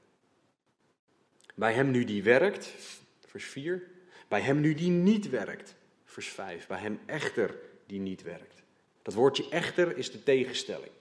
[1.59, 2.73] Bij hem nu die werkt,
[3.25, 3.83] vers 4,
[4.27, 8.63] bij hem nu die niet werkt, vers 5, bij hem echter die niet werkt.
[9.01, 10.91] Dat woordje echter is de tegenstelling.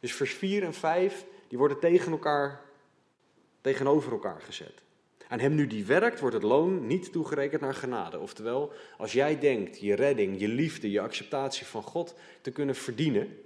[0.00, 2.60] Dus vers 4 en 5, die worden tegen elkaar,
[3.60, 4.82] tegenover elkaar gezet.
[5.28, 8.18] Aan hem nu die werkt, wordt het loon niet toegerekend naar genade.
[8.18, 13.38] Oftewel, als jij denkt je redding, je liefde, je acceptatie van God te kunnen verdienen,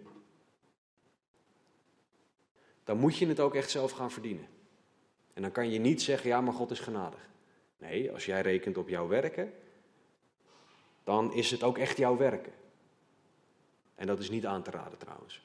[2.84, 4.53] dan moet je het ook echt zelf gaan verdienen.
[5.34, 7.28] En dan kan je niet zeggen, ja, maar God is genadig.
[7.78, 9.52] Nee, als jij rekent op jouw werken,
[11.04, 12.52] dan is het ook echt jouw werken.
[13.94, 15.42] En dat is niet aan te raden trouwens.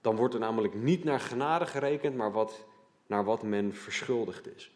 [0.00, 2.64] Dan wordt er namelijk niet naar genade gerekend, maar wat,
[3.06, 4.72] naar wat men verschuldigd is.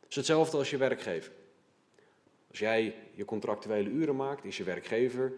[0.00, 1.32] Het is hetzelfde als je werkgever.
[2.48, 5.32] Als jij je contractuele uren maakt, is je werkgever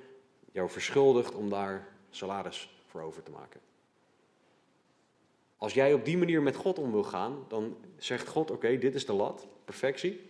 [0.52, 3.60] jou verschuldigd om daar salaris voor over te maken.
[5.58, 8.94] Als jij op die manier met God om wil gaan, dan zegt God: Oké, dit
[8.94, 10.20] is de lat, perfectie.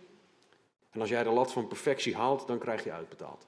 [0.89, 3.47] En als jij de lat van perfectie haalt, dan krijg je uitbetaald.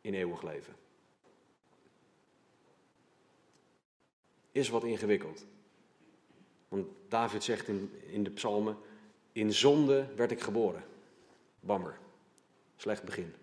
[0.00, 0.74] In eeuwig leven.
[4.52, 5.46] Is wat ingewikkeld.
[6.68, 8.76] Want David zegt in, in de psalmen:
[9.32, 10.84] In zonde werd ik geboren.
[11.60, 11.98] Bammer.
[12.76, 13.34] Slecht begin.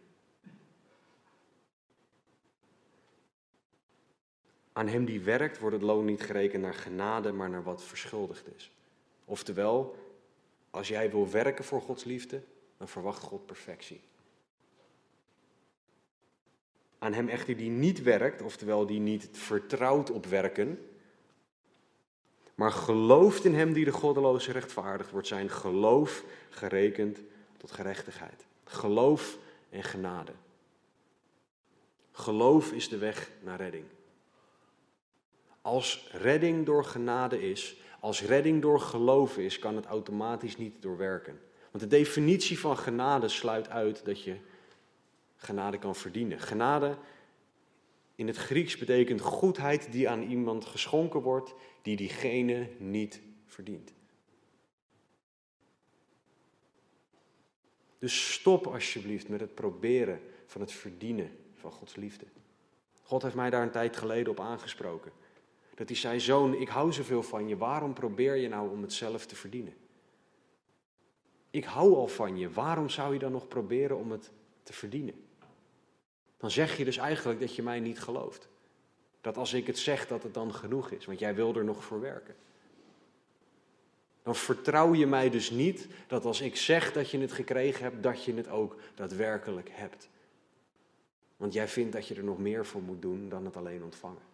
[4.80, 8.56] Aan hem die werkt wordt het loon niet gerekend naar genade, maar naar wat verschuldigd
[8.56, 8.72] is.
[9.26, 9.96] Oftewel,
[10.70, 12.42] als jij wil werken voor Gods liefde,
[12.78, 14.02] dan verwacht God perfectie.
[17.00, 20.89] Aan hem echter die niet werkt, oftewel die niet vertrouwt op werken,
[22.56, 27.20] maar gelooft in hem die de goddeloze rechtvaardigt, wordt zijn geloof gerekend
[27.58, 28.46] tot gerechtigheid.
[28.63, 29.38] Geloof
[29.70, 30.32] en genade.
[32.12, 33.86] Geloof is de weg naar redding.
[35.62, 41.39] Als redding door genade is, als redding door geloof is, kan het automatisch niet doorwerken.
[41.72, 44.38] Want de definitie van genade sluit uit dat je
[45.36, 46.39] genade kan verdienen.
[46.39, 46.98] Genade
[48.15, 53.93] in het Grieks betekent goedheid die aan iemand geschonken wordt, die diegene niet verdient.
[58.00, 62.26] Dus stop alsjeblieft met het proberen van het verdienen van Gods liefde.
[63.04, 65.12] God heeft mij daar een tijd geleden op aangesproken.
[65.80, 68.94] Dat hij zei, zoon, ik hou zoveel van je, waarom probeer je nou om het
[68.94, 69.74] zelf te verdienen?
[71.50, 74.32] Ik hou al van je, waarom zou je dan nog proberen om het
[74.63, 75.13] te verdienen?
[76.38, 78.48] Dan zeg je dus eigenlijk dat je mij niet gelooft.
[79.22, 81.84] Dat als ik het zeg, dat het dan genoeg is, want jij wil er nog
[81.84, 82.36] voor werken.
[84.24, 88.04] Dan vertrouw je mij dus niet dat als ik zeg dat je het gekregen hebt,
[88.04, 90.10] dat je het ook daadwerkelijk hebt.
[91.38, 94.28] Want jij vindt dat je er nog meer voor moet doen dan het alleen ontvangen.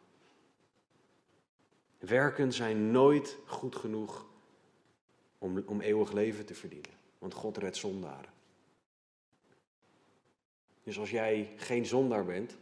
[1.97, 4.25] Werken zijn nooit goed genoeg
[5.38, 6.91] om, om eeuwig leven te verdienen.
[7.17, 8.34] Want God redt zondaren.
[10.84, 12.58] Dus als jij geen zondaar bent,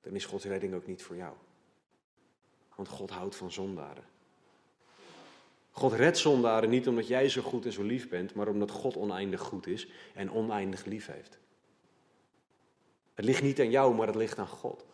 [0.00, 1.34] dan is Gods redding ook niet voor jou.
[2.74, 4.04] Want God houdt van zondaren.
[5.70, 8.96] God redt zondaren niet omdat jij zo goed en zo lief bent, maar omdat God
[8.96, 11.38] oneindig goed is en oneindig lief heeft.
[13.14, 14.84] Het ligt niet aan jou, maar het ligt aan God.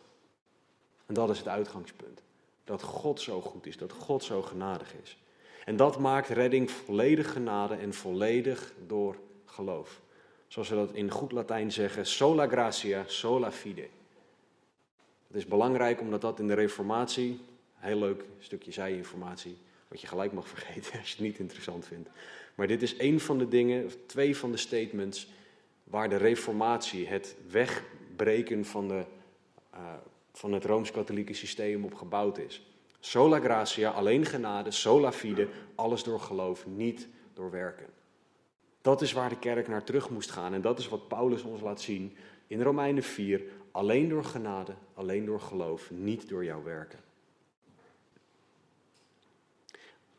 [1.05, 2.21] En dat is het uitgangspunt.
[2.63, 5.17] Dat God zo goed is, dat God zo genadig is.
[5.65, 10.01] En dat maakt redding volledig genade en volledig door geloof.
[10.47, 13.87] Zoals we dat in goed Latijn zeggen, sola gratia, sola fide.
[15.27, 17.39] Het is belangrijk omdat dat in de Reformatie,
[17.75, 22.09] heel leuk stukje zijinformatie, Wat je gelijk mag vergeten als je het niet interessant vindt.
[22.55, 25.27] Maar dit is een van de dingen, twee van de statements
[25.83, 29.03] waar de reformatie, het wegbreken van, de,
[29.73, 29.93] uh,
[30.31, 32.65] van het Rooms-Katholieke systeem op gebouwd is.
[32.99, 37.85] Sola gratia, alleen genade, sola fide, alles door geloof, niet door werken.
[38.81, 41.61] Dat is waar de kerk naar terug moest gaan en dat is wat Paulus ons
[41.61, 42.15] laat zien
[42.47, 43.43] in Romeinen 4.
[43.71, 46.99] Alleen door genade, alleen door geloof, niet door jouw werken.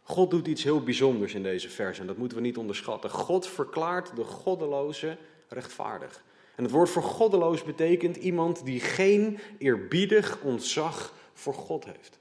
[0.03, 3.11] God doet iets heel bijzonders in deze vers en dat moeten we niet onderschatten.
[3.11, 5.17] God verklaart de goddeloze
[5.49, 6.25] rechtvaardig.
[6.55, 12.19] En het woord voor goddeloos betekent iemand die geen eerbiedig ontzag voor God heeft.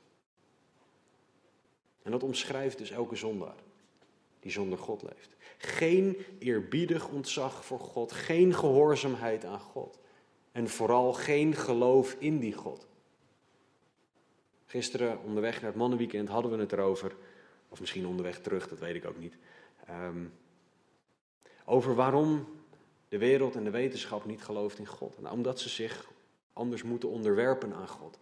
[2.02, 3.56] En dat omschrijft dus elke zondaar
[4.40, 5.36] die zonder God leeft.
[5.58, 10.00] Geen eerbiedig ontzag voor God, geen gehoorzaamheid aan God.
[10.52, 12.88] En vooral geen geloof in die God.
[14.66, 17.16] Gisteren onderweg naar het mannenweekend hadden we het erover,
[17.70, 19.38] of misschien onderweg terug, dat weet ik ook niet.
[19.86, 20.26] Ehm,
[21.66, 22.48] over waarom
[23.12, 25.22] de wereld en de wetenschap niet gelooft in God.
[25.22, 26.12] Nou, omdat ze zich
[26.54, 28.18] anders moeten onderwerpen aan God.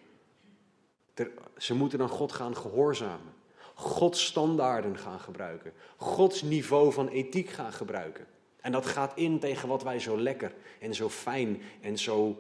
[1.58, 3.34] ze moeten aan God gaan gehoorzamen.
[3.74, 5.74] Gods standaarden gaan gebruiken.
[5.98, 8.28] Gods niveau van ethiek gaan gebruiken.
[8.62, 12.40] En dat gaat in tegen wat wij zo lekker en zo fijn en zo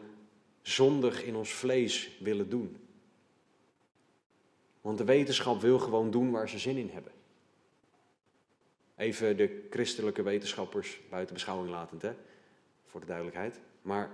[0.61, 2.77] zondig in ons vlees willen doen.
[4.81, 7.11] Want de wetenschap wil gewoon doen waar ze zin in hebben.
[8.95, 12.13] Even de christelijke wetenschappers buiten beschouwing latend, hè?
[12.89, 13.59] Voor de duidelijkheid.
[13.81, 14.11] Maar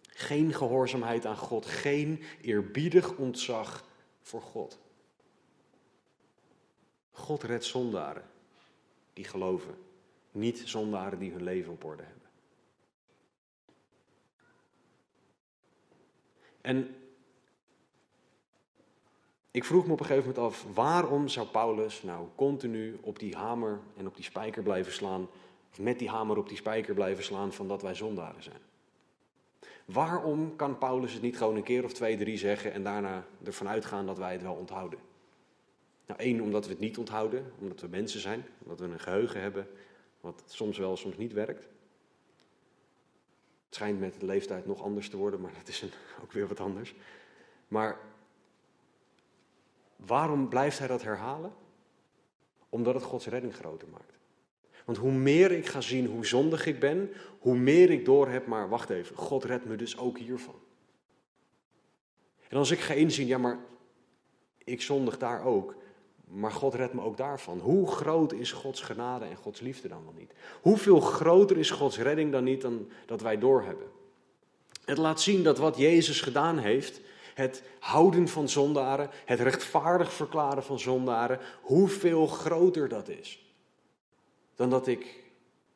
[0.00, 3.84] geen gehoorzaamheid aan God, geen eerbiedig ontzag
[4.20, 4.78] voor God.
[7.10, 8.24] God redt zondaren
[9.12, 9.74] die geloven,
[10.30, 12.28] niet zondaren die hun leven op orde hebben.
[16.60, 16.96] En
[19.50, 23.36] ik vroeg me op een gegeven moment af, waarom zou Paulus nou continu op die
[23.36, 25.28] hamer en op die spijker blijven slaan,
[25.78, 28.60] met die hamer op die spijker blijven slaan van dat wij zondaren zijn?
[29.84, 33.68] Waarom kan Paulus het niet gewoon een keer of twee, drie zeggen en daarna ervan
[33.68, 34.98] uitgaan dat wij het wel onthouden?
[36.06, 39.40] Nou, één, omdat we het niet onthouden, omdat we mensen zijn, omdat we een geheugen
[39.40, 39.68] hebben,
[40.20, 41.62] wat soms wel, soms niet werkt.
[43.66, 45.90] Het schijnt met de leeftijd nog anders te worden, maar dat is een,
[46.22, 46.94] ook weer wat anders.
[47.68, 47.98] Maar
[49.96, 51.52] waarom blijft hij dat herhalen?
[52.68, 54.18] Omdat het Gods redding groter maakt.
[54.84, 58.68] Want hoe meer ik ga zien hoe zondig ik ben, hoe meer ik doorheb, maar
[58.68, 60.54] wacht even, God redt me dus ook hiervan.
[62.48, 63.58] En als ik ga inzien, ja maar
[64.64, 65.74] ik zondig daar ook,
[66.24, 67.58] maar God redt me ook daarvan.
[67.58, 70.32] Hoe groot is Gods genade en Gods liefde dan wel niet?
[70.60, 73.88] Hoeveel groter is Gods redding dan niet dan dat wij doorhebben?
[74.84, 77.00] Het laat zien dat wat Jezus gedaan heeft,
[77.34, 83.43] het houden van zondaren, het rechtvaardig verklaren van zondaren, hoeveel groter dat is
[84.54, 85.22] dan dat ik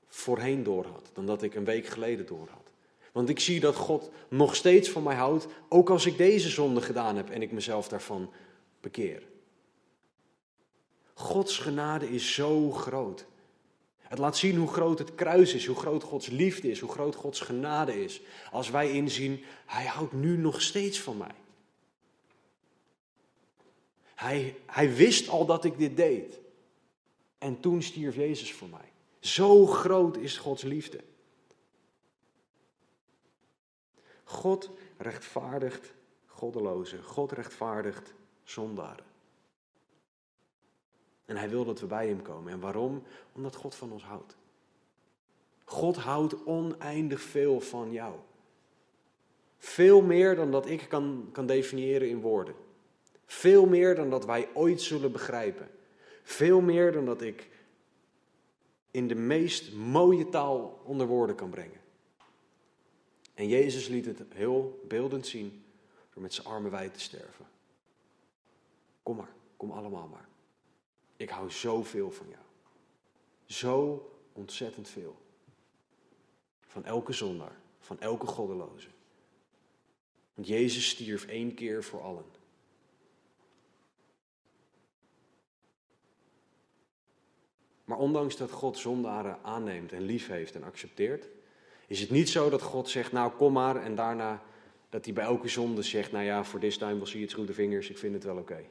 [0.06, 2.70] voorheen doorhad, dan dat ik een week geleden doorhad.
[3.12, 6.80] Want ik zie dat God nog steeds van mij houdt, ook als ik deze zonde
[6.80, 8.30] gedaan heb en ik mezelf daarvan
[8.80, 9.22] bekeer.
[11.14, 13.26] Gods genade is zo groot.
[13.98, 17.14] Het laat zien hoe groot het kruis is, hoe groot Gods liefde is, hoe groot
[17.14, 18.20] Gods genade is.
[18.50, 21.34] Als wij inzien, Hij houdt nu nog steeds van mij.
[24.14, 26.40] Hij, hij wist al dat ik dit deed.
[27.38, 28.92] En toen stierf Jezus voor mij.
[29.20, 31.00] Zo groot is Gods liefde.
[34.24, 35.92] God rechtvaardigt
[36.26, 37.02] goddelozen.
[37.02, 39.04] God rechtvaardigt zondaren.
[41.24, 42.52] En hij wil dat we bij hem komen.
[42.52, 43.02] En waarom?
[43.32, 44.36] Omdat God van ons houdt.
[45.64, 48.14] God houdt oneindig veel van jou.
[49.58, 52.54] Veel meer dan dat ik kan, kan definiëren in woorden.
[53.26, 55.70] Veel meer dan dat wij ooit zullen begrijpen.
[56.28, 57.48] Veel meer dan dat ik
[58.90, 61.80] in de meest mooie taal onder woorden kan brengen.
[63.34, 65.64] En Jezus liet het heel beeldend zien
[66.12, 67.46] door met zijn armen wijd te sterven.
[69.02, 70.28] Kom maar, kom allemaal maar.
[71.16, 72.44] Ik hou zoveel van jou.
[73.44, 75.16] Zo ontzettend veel.
[76.60, 78.88] Van elke zondaar, van elke goddeloze.
[80.34, 82.24] Want Jezus stierf één keer voor allen.
[87.88, 91.28] Maar ondanks dat God zondaren aanneemt en lief heeft en accepteert,
[91.86, 94.42] is het niet zo dat God zegt, nou kom maar, en daarna
[94.88, 97.48] dat hij bij elke zonde zegt, nou ja, voor this time will see it through
[97.48, 98.64] the fingers, ik vind het wel oké.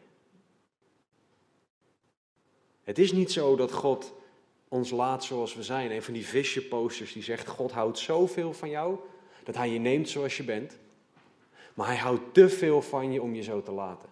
[2.84, 4.14] Het is niet zo dat God
[4.68, 5.92] ons laat zoals we zijn.
[5.92, 8.98] Een van die visje posters die zegt, God houdt zoveel van jou,
[9.44, 10.78] dat hij je neemt zoals je bent.
[11.74, 14.10] Maar hij houdt te veel van je om je zo te laten.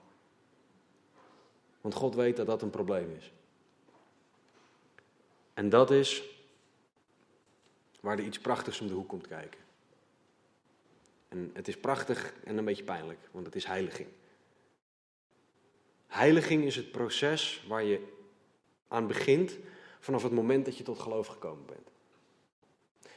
[1.81, 3.33] Want God weet dat dat een probleem is.
[5.55, 6.23] En dat is
[7.99, 9.59] waar er iets prachtigs om de hoek komt kijken.
[11.27, 14.07] En het is prachtig en een beetje pijnlijk, want het is heiliging.
[16.07, 18.01] Heiliging is het proces waar je
[18.87, 19.57] aan begint
[19.99, 21.91] vanaf het moment dat je tot geloof gekomen bent.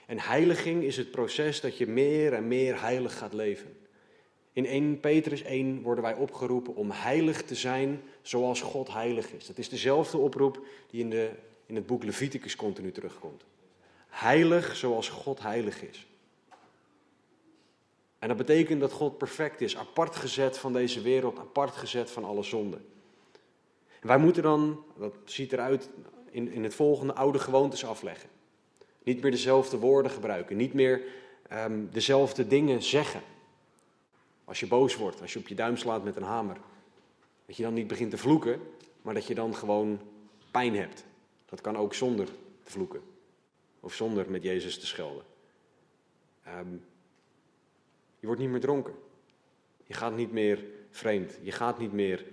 [0.07, 3.77] En heiliging is het proces dat je meer en meer heilig gaat leven.
[4.53, 9.47] In 1 Petrus 1 worden wij opgeroepen om heilig te zijn zoals God heilig is.
[9.47, 11.31] Dat is dezelfde oproep die in, de,
[11.69, 13.45] in het boek Leviticus continu terugkomt.
[14.09, 16.07] Heilig zoals God heilig is.
[18.19, 22.25] En dat betekent dat God perfect is, apart gezet van deze wereld, apart gezet van
[22.25, 22.87] alle zonden.
[24.01, 25.89] En wij moeten dan, dat ziet eruit
[26.31, 28.29] in, in het volgende, oude gewoontes afleggen.
[29.03, 31.03] Niet meer dezelfde woorden gebruiken, niet meer
[31.53, 33.21] um, dezelfde dingen zeggen.
[34.45, 36.57] Als je boos wordt, als je op je duim slaat met een hamer.
[37.47, 38.61] Dat je dan niet begint te vloeken,
[39.03, 40.01] maar dat je dan gewoon
[40.51, 41.05] pijn hebt.
[41.49, 42.27] Dat kan ook zonder
[42.63, 43.03] te vloeken.
[43.81, 45.25] Of zonder met Jezus te schelden.
[46.47, 46.85] Um,
[48.19, 48.95] je wordt niet meer dronken.
[49.87, 51.39] Je gaat niet meer vreemd.
[51.43, 52.25] Je gaat niet meer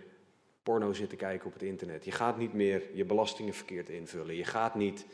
[0.63, 2.05] porno zitten kijken op het internet.
[2.05, 4.35] Je gaat niet meer je belastingen verkeerd invullen.
[4.35, 5.05] Je gaat niet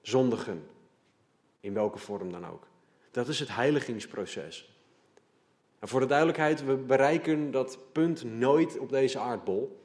[0.00, 0.66] zondigen.
[1.60, 2.66] In welke vorm dan ook.
[3.10, 4.76] Dat is het heiligingsproces.
[5.78, 9.81] En voor de duidelijkheid, we bereiken dat punt nooit op deze aardbol.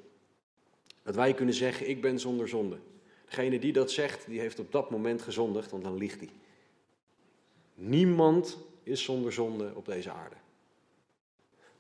[1.08, 2.78] Dat wij kunnen zeggen, ik ben zonder zonde.
[3.26, 6.30] Degene die dat zegt, die heeft op dat moment gezondigd, want dan liegt hij.
[7.74, 10.36] Niemand is zonder zonde op deze aarde.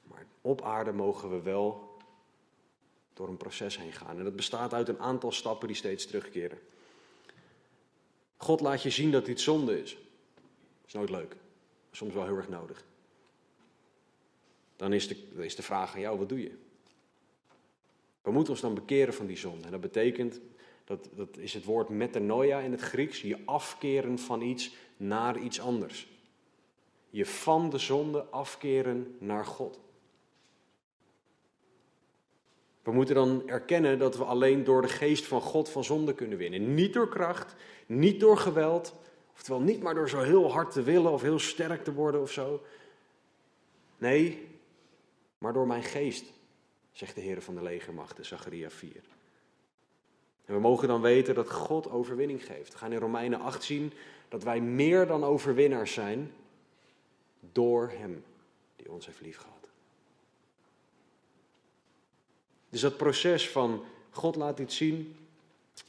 [0.03, 1.97] Maar op aarde mogen we wel
[3.13, 4.17] door een proces heen gaan.
[4.17, 6.59] En dat bestaat uit een aantal stappen die steeds terugkeren.
[8.37, 9.91] God laat je zien dat iets zonde is.
[9.93, 11.35] Dat is nooit leuk.
[11.91, 12.85] Soms wel heel erg nodig.
[14.75, 16.65] Dan is de, is de vraag aan jou, wat doe je?
[18.27, 19.65] We moeten ons dan bekeren van die zonde.
[19.65, 20.39] En dat betekent,
[20.83, 25.59] dat, dat is het woord metanoia in het Grieks, je afkeren van iets naar iets
[25.59, 26.07] anders.
[27.09, 29.79] Je van de zonde afkeren naar God.
[32.83, 36.37] We moeten dan erkennen dat we alleen door de geest van God van zonde kunnen
[36.37, 36.73] winnen.
[36.73, 37.55] Niet door kracht,
[37.85, 38.95] niet door geweld,
[39.33, 42.31] oftewel niet maar door zo heel hard te willen of heel sterk te worden of
[42.31, 42.63] zo.
[43.97, 44.47] Nee,
[45.37, 46.35] maar door mijn geest,
[46.97, 48.91] zegt de Heer van de legermachten, Zacharia 4.
[50.45, 52.71] En we mogen dan weten dat God overwinning geeft.
[52.71, 53.93] We gaan in Romeinen 8 zien
[54.27, 56.31] dat wij meer dan overwinnaars zijn
[57.39, 58.23] door Hem
[58.75, 59.67] die ons heeft liefgehad.
[62.69, 65.15] Dus dat proces van God laat iets zien,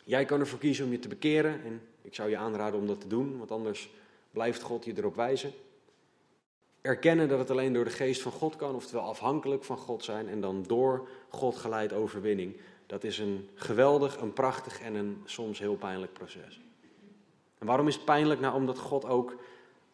[0.05, 3.01] jij kan ervoor kiezen om je te bekeren en ik zou je aanraden om dat
[3.01, 3.91] te doen, want anders
[4.31, 5.53] blijft God je erop wijzen.
[6.81, 10.29] Erkennen dat het alleen door de geest van God kan, oftewel afhankelijk van God zijn
[10.29, 12.57] en dan door God geleid overwinning.
[12.87, 16.61] Dat is een geweldig, een prachtig en een soms heel pijnlijk proces.
[17.59, 18.41] En waarom is het pijnlijk?
[18.41, 19.37] Nou, omdat God ook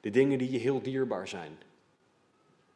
[0.01, 1.59] de dingen die je heel dierbaar zijn,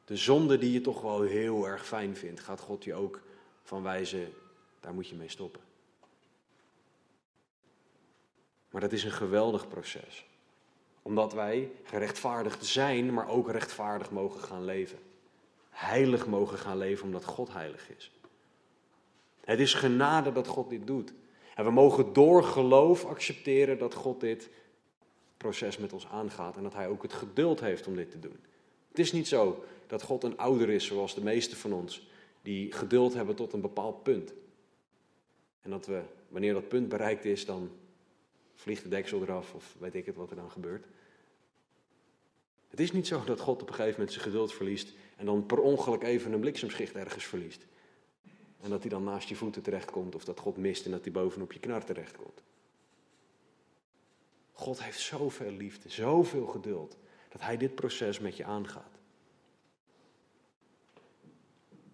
[0.05, 3.21] de zonde die je toch wel heel erg fijn vindt, gaat God je ook
[3.63, 4.33] van wijzen,
[4.81, 5.61] daar moet je mee stoppen.
[8.71, 10.27] Maar dat is een geweldig proces.
[11.09, 14.99] Omdat wij gerechtvaardigd zijn, maar ook rechtvaardig mogen gaan leven.
[15.71, 18.13] Heilig mogen gaan leven omdat God heilig is.
[19.45, 21.13] Het is genade dat God dit doet.
[21.55, 24.49] En we mogen door geloof accepteren dat God dit
[25.37, 28.37] proces met ons aangaat en dat Hij ook het geduld heeft om dit te doen.
[28.89, 32.09] Het is niet zo dat God een ouder is zoals de meeste van ons,
[32.43, 34.33] die geduld hebben tot een bepaald punt.
[35.63, 37.71] En dat we, wanneer dat punt bereikt is, dan
[38.55, 40.87] vliegt de deksel eraf of weet ik het wat er dan gebeurt.
[42.69, 45.47] Het is niet zo dat God op een gegeven moment zijn geduld verliest en dan
[45.47, 47.66] per ongeluk even een bliksemschicht ergens verliest.
[48.61, 51.12] En dat hij dan naast je voeten terechtkomt of dat God mist en dat hij
[51.12, 52.43] bovenop je knar terechtkomt.
[54.53, 56.97] God heeft zoveel liefde, zoveel geduld,
[57.29, 58.99] dat hij dit proces met je aangaat.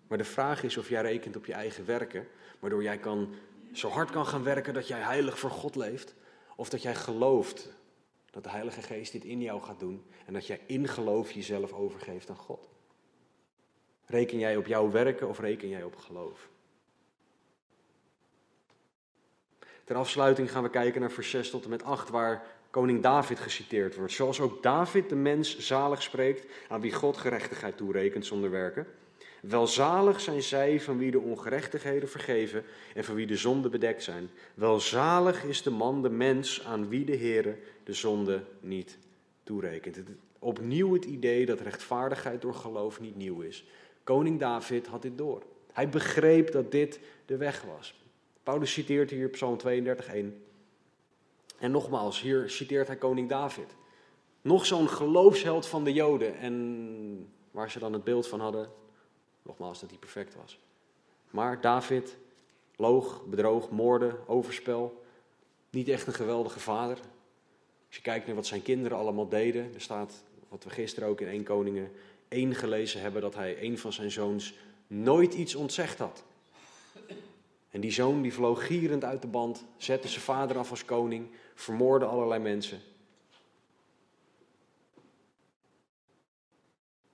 [0.07, 2.27] Maar de vraag is of jij rekent op je eigen werken,
[2.59, 3.35] waardoor jij kan,
[3.73, 6.15] zo hard kan gaan werken dat jij heilig voor God leeft,
[6.57, 7.69] of dat jij gelooft
[8.35, 11.73] dat de Heilige Geest dit in jou gaat doen en dat jij in geloof jezelf
[11.73, 12.69] overgeeft aan God.
[14.07, 16.49] Reken jij op jouw werken of reken jij op geloof?
[19.85, 23.41] Ter afsluiting gaan we kijken naar vers 6 tot en met 8, waar koning David
[23.41, 24.13] geciteerd wordt.
[24.13, 28.87] Zoals ook David de mens zalig spreekt, aan wie God gerechtigheid toerekent zonder werken.
[29.49, 32.65] Welzalig zijn zij van wie de ongerechtigheden vergeven
[32.95, 34.31] en van wie de zonden bedekt zijn.
[34.55, 38.99] Welzalig is de man, de mens, aan wie de Heere de zonde niet
[39.43, 39.99] toerekent.
[40.39, 43.65] Opnieuw het idee dat rechtvaardigheid door geloof niet nieuw is.
[44.05, 45.43] Koning David had dit door.
[45.73, 48.03] Hij begreep dat dit de weg was.
[48.43, 50.43] Paulus citeert hier Psalm 32:1.
[51.59, 53.75] En nogmaals, hier citeert hij koning David.
[54.43, 56.39] Nog zo'n geloofsheld van de Joden.
[56.39, 58.69] En waar ze dan het beeld van hadden,
[59.45, 60.59] nogmaals, dat hij perfect was.
[61.31, 62.17] Maar David
[62.77, 65.03] loog, bedroog, moorde, overspel.
[65.71, 66.99] Niet echt een geweldige vader.
[67.87, 71.21] Als je kijkt naar wat zijn kinderen allemaal deden, er staat, wat we gisteren ook
[71.21, 71.93] in 1 Koningen
[72.29, 74.55] 1 gelezen hebben, dat hij een van zijn zoons
[74.87, 76.25] nooit iets ontzegd had.
[77.71, 81.31] En die zoon die vloog gierend uit de band, zette zijn vader af als koning,
[81.55, 82.81] vermoordde allerlei mensen.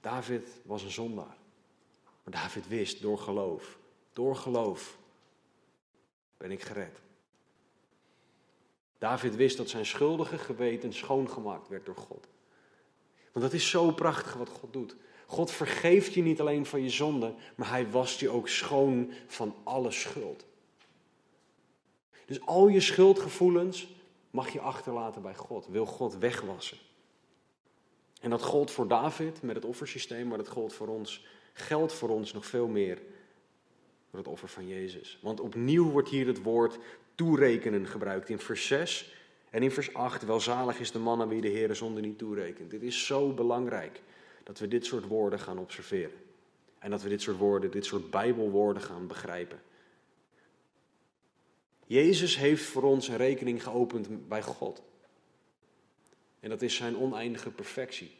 [0.00, 1.39] David was een zondaar.
[2.30, 3.78] Maar David wist door geloof,
[4.12, 4.98] door geloof
[6.36, 7.00] ben ik gered.
[8.98, 12.28] David wist dat zijn schuldige geweten schoongemaakt werd door God.
[13.32, 14.96] Want dat is zo prachtig wat God doet.
[15.26, 19.54] God vergeeft je niet alleen van je zonde, maar hij wast je ook schoon van
[19.62, 20.44] alle schuld.
[22.26, 23.88] Dus al je schuldgevoelens
[24.30, 25.66] mag je achterlaten bij God.
[25.66, 26.78] Wil God wegwassen.
[28.20, 32.08] En dat gold voor David met het offersysteem, maar dat gold voor ons, geldt voor
[32.08, 32.98] ons nog veel meer
[34.10, 35.18] door het offer van Jezus.
[35.22, 36.78] Want opnieuw wordt hier het woord
[37.14, 39.14] toerekenen gebruikt in vers 6
[39.50, 40.24] en in vers 8.
[40.24, 42.70] Welzalig is de man aan wie de Heer zonde niet toerekent.
[42.70, 44.02] Dit is zo belangrijk
[44.42, 46.18] dat we dit soort woorden gaan observeren.
[46.78, 49.62] En dat we dit soort woorden, dit soort Bijbelwoorden gaan begrijpen.
[51.86, 54.82] Jezus heeft voor ons een rekening geopend bij God.
[56.40, 58.10] En dat is zijn oneindige perfectie.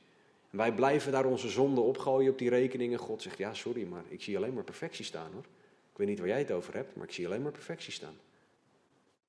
[0.51, 2.93] En wij blijven daar onze zonde opgooien op die rekening.
[2.93, 5.45] En God zegt, ja sorry, maar ik zie alleen maar perfectie staan hoor.
[5.91, 8.17] Ik weet niet waar jij het over hebt, maar ik zie alleen maar perfectie staan.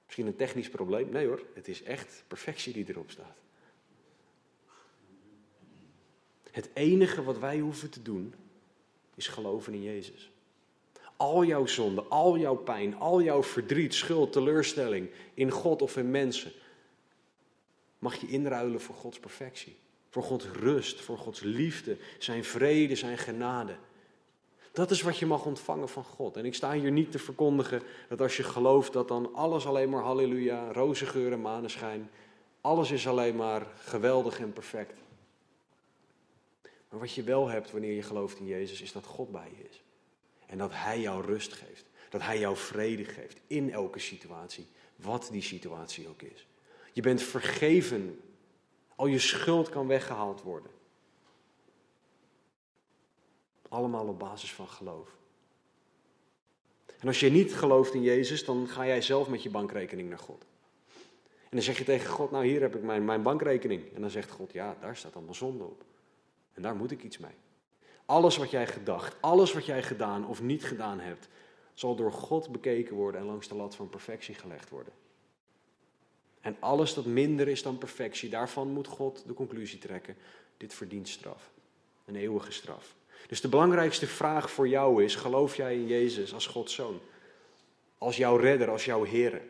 [0.05, 1.09] Misschien een technisch probleem?
[1.09, 3.37] Nee hoor, het is echt perfectie die erop staat.
[6.51, 8.33] Het enige wat wij hoeven te doen,
[9.15, 10.31] is geloven in Jezus.
[11.15, 16.11] Al jouw zonde, al jouw pijn, al jouw verdriet, schuld, teleurstelling in God of in
[16.11, 16.51] mensen,
[17.99, 19.75] mag je inruilen voor Gods perfectie.
[20.11, 23.75] Voor Gods rust, voor Gods liefde, zijn vrede, zijn genade.
[24.71, 26.37] Dat is wat je mag ontvangen van God.
[26.37, 29.89] En ik sta hier niet te verkondigen dat als je gelooft dat dan alles alleen
[29.89, 32.09] maar halleluja, roze geur en maneschijn,
[32.61, 34.93] alles is alleen maar geweldig en perfect.
[36.89, 39.63] Maar wat je wel hebt wanneer je gelooft in Jezus, is dat God bij je
[39.69, 39.81] is.
[40.45, 41.85] En dat Hij jou rust geeft.
[42.09, 46.47] Dat Hij jou vrede geeft in elke situatie, wat die situatie ook is.
[46.93, 48.19] Je bent vergeven.
[49.01, 50.71] Al je schuld kan weggehaald worden.
[53.69, 55.15] Allemaal op basis van geloof.
[56.99, 60.19] En als je niet gelooft in Jezus, dan ga jij zelf met je bankrekening naar
[60.19, 60.45] God.
[61.23, 63.93] En dan zeg je tegen God, nou hier heb ik mijn, mijn bankrekening.
[63.93, 65.83] En dan zegt God, ja, daar staat allemaal zonde op.
[66.53, 67.35] En daar moet ik iets mee.
[68.05, 71.27] Alles wat jij gedacht, alles wat jij gedaan of niet gedaan hebt,
[71.73, 74.93] zal door God bekeken worden en langs de lat van perfectie gelegd worden.
[76.41, 80.17] En alles dat minder is dan perfectie, daarvan moet God de conclusie trekken:
[80.57, 81.49] dit verdient straf.
[82.05, 82.95] Een eeuwige straf.
[83.27, 86.99] Dus de belangrijkste vraag voor jou is: geloof jij in Jezus als Gods zoon?
[87.97, 89.41] Als jouw redder, als jouw Heer?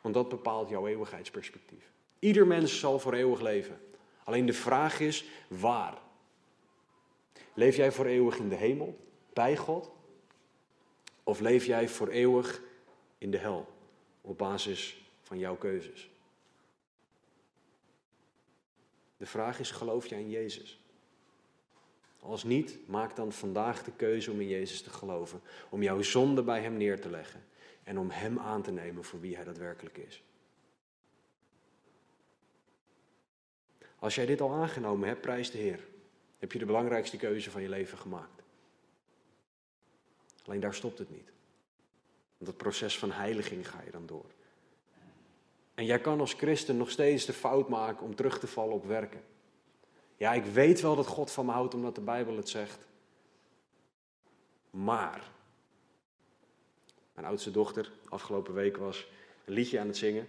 [0.00, 1.90] Want dat bepaalt jouw eeuwigheidsperspectief.
[2.18, 3.80] Ieder mens zal voor eeuwig leven.
[4.24, 5.98] Alleen de vraag is: waar?
[7.54, 8.98] Leef jij voor eeuwig in de hemel,
[9.32, 9.90] bij God?
[11.24, 12.62] Of leef jij voor eeuwig
[13.18, 13.68] in de hel,
[14.20, 15.01] op basis
[15.32, 16.10] van jouw keuzes?
[19.16, 20.80] De vraag is, geloof jij in Jezus?
[22.20, 25.40] Als niet, maak dan vandaag de keuze om in Jezus te geloven.
[25.70, 27.44] Om jouw zonde bij Hem neer te leggen.
[27.84, 30.22] En om Hem aan te nemen voor wie Hij daadwerkelijk is.
[33.98, 35.86] Als jij dit al aangenomen hebt, prijs de Heer.
[36.38, 38.42] Heb je de belangrijkste keuze van je leven gemaakt.
[40.44, 41.32] Alleen daar stopt het niet.
[42.36, 44.30] Want het proces van heiliging ga je dan door.
[45.74, 48.84] En jij kan als christen nog steeds de fout maken om terug te vallen op
[48.84, 49.22] werken.
[50.16, 52.86] Ja, ik weet wel dat God van me houdt omdat de Bijbel het zegt.
[54.70, 55.30] Maar.
[57.14, 59.06] Mijn oudste dochter afgelopen week was
[59.44, 60.28] een liedje aan het zingen.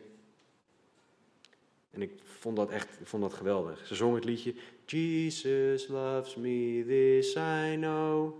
[1.89, 3.87] En ik vond dat echt vond dat geweldig.
[3.87, 8.33] Ze zong het liedje Jesus loves me, this I know.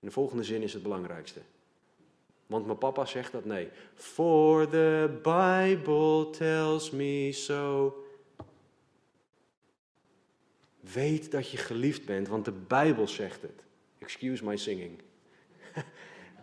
[0.00, 1.40] En de volgende zin is het belangrijkste.
[2.46, 3.68] Want mijn papa zegt dat nee.
[3.94, 7.94] For the Bible tells me so.
[10.80, 13.64] Weet dat je geliefd bent, want de Bijbel zegt het.
[13.98, 14.98] Excuse my singing.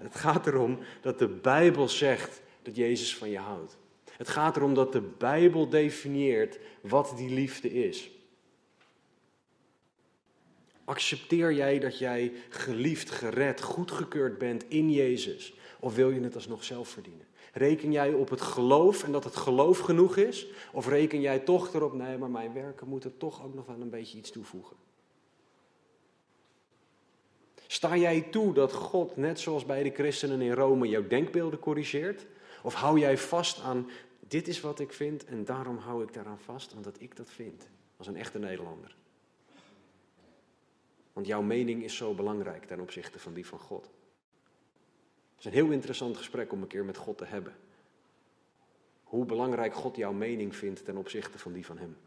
[0.03, 3.77] Het gaat erom dat de Bijbel zegt dat Jezus van je houdt.
[4.17, 8.11] Het gaat erom dat de Bijbel definieert wat die liefde is.
[10.85, 15.53] Accepteer jij dat jij geliefd, gered, goedgekeurd bent in Jezus?
[15.83, 17.25] Of wil je het alsnog zelf verdienen?
[17.53, 20.47] Reken jij op het geloof en dat het geloof genoeg is?
[20.71, 23.89] Of reken jij toch erop, nee, maar mijn werken moeten toch ook nog wel een
[23.89, 24.75] beetje iets toevoegen?
[27.67, 32.25] Sta jij toe dat God, net zoals bij de christenen in Rome, jouw denkbeelden corrigeert?
[32.61, 36.39] Of hou jij vast aan, dit is wat ik vind en daarom hou ik daaraan
[36.39, 37.67] vast, omdat ik dat vind,
[37.97, 38.95] als een echte Nederlander?
[41.13, 43.89] Want jouw mening is zo belangrijk ten opzichte van die van God.
[45.43, 47.55] Is een heel interessant gesprek om een keer met God te hebben.
[49.03, 51.97] Hoe belangrijk God jouw mening vindt ten opzichte van die van Hem.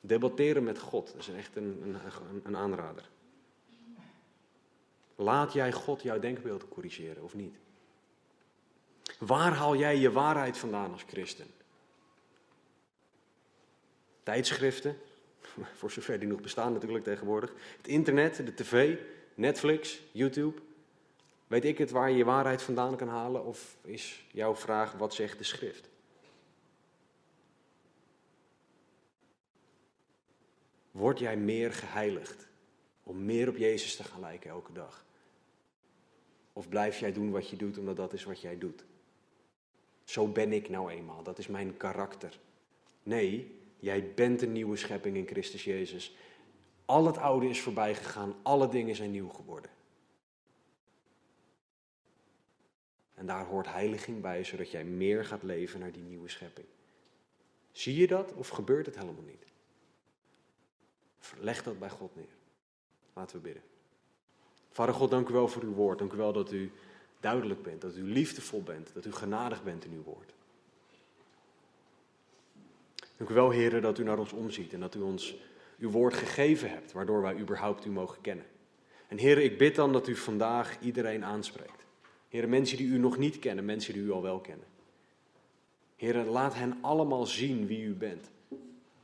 [0.00, 1.96] Debatteren met God is echt een, een,
[2.44, 3.08] een aanrader.
[5.16, 7.56] Laat jij God jouw denkbeelden corrigeren of niet?
[9.18, 11.46] Waar haal jij je waarheid vandaan als christen?
[14.22, 14.96] Tijdschriften,
[15.78, 17.52] voor zover die nog bestaan natuurlijk tegenwoordig.
[17.76, 18.98] Het internet, de tv,
[19.34, 20.68] Netflix, YouTube.
[21.50, 23.44] Weet ik het waar je je waarheid vandaan kan halen?
[23.44, 25.88] Of is jouw vraag, wat zegt de schrift?
[30.90, 32.48] Word jij meer geheiligd
[33.02, 35.04] om meer op Jezus te gaan lijken elke dag?
[36.52, 38.84] Of blijf jij doen wat je doet omdat dat is wat jij doet?
[40.04, 42.38] Zo ben ik nou eenmaal, dat is mijn karakter.
[43.02, 46.16] Nee, jij bent een nieuwe schepping in Christus Jezus.
[46.84, 49.70] Al het oude is voorbij gegaan, alle dingen zijn nieuw geworden.
[53.20, 56.66] En daar hoort heiliging bij, zodat jij meer gaat leven naar die nieuwe schepping.
[57.72, 59.44] Zie je dat of gebeurt het helemaal niet?
[61.38, 62.34] Leg dat bij God neer.
[63.12, 63.62] Laten we bidden.
[64.70, 65.98] Vader God, dank u wel voor uw woord.
[65.98, 66.72] Dank u wel dat u
[67.20, 70.34] duidelijk bent, dat u liefdevol bent, dat u genadig bent in uw woord.
[73.16, 75.36] Dank u wel, heren, dat u naar ons omziet en dat u ons
[75.78, 78.46] uw woord gegeven hebt, waardoor wij überhaupt u mogen kennen.
[79.08, 81.79] En heren, ik bid dan dat u vandaag iedereen aanspreekt.
[82.30, 84.66] Heren, mensen die u nog niet kennen, mensen die u al wel kennen.
[85.96, 88.30] Heren, laat hen allemaal zien wie u bent.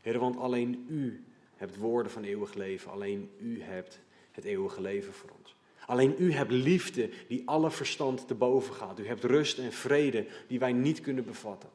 [0.01, 1.24] Heren, want alleen u
[1.57, 2.91] hebt woorden van eeuwig leven.
[2.91, 4.01] Alleen u hebt
[4.33, 5.55] het eeuwige leven voor ons.
[5.87, 8.99] Alleen u hebt liefde die alle verstand te boven gaat.
[8.99, 11.70] U hebt rust en vrede die wij niet kunnen bevatten.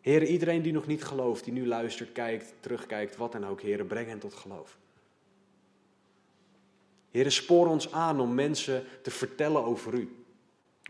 [0.00, 3.86] Heren, iedereen die nog niet gelooft, die nu luistert, kijkt, terugkijkt, wat dan ook, heren,
[3.86, 4.78] breng hen tot geloof.
[7.14, 10.24] Heren, spoor ons aan om mensen te vertellen over u.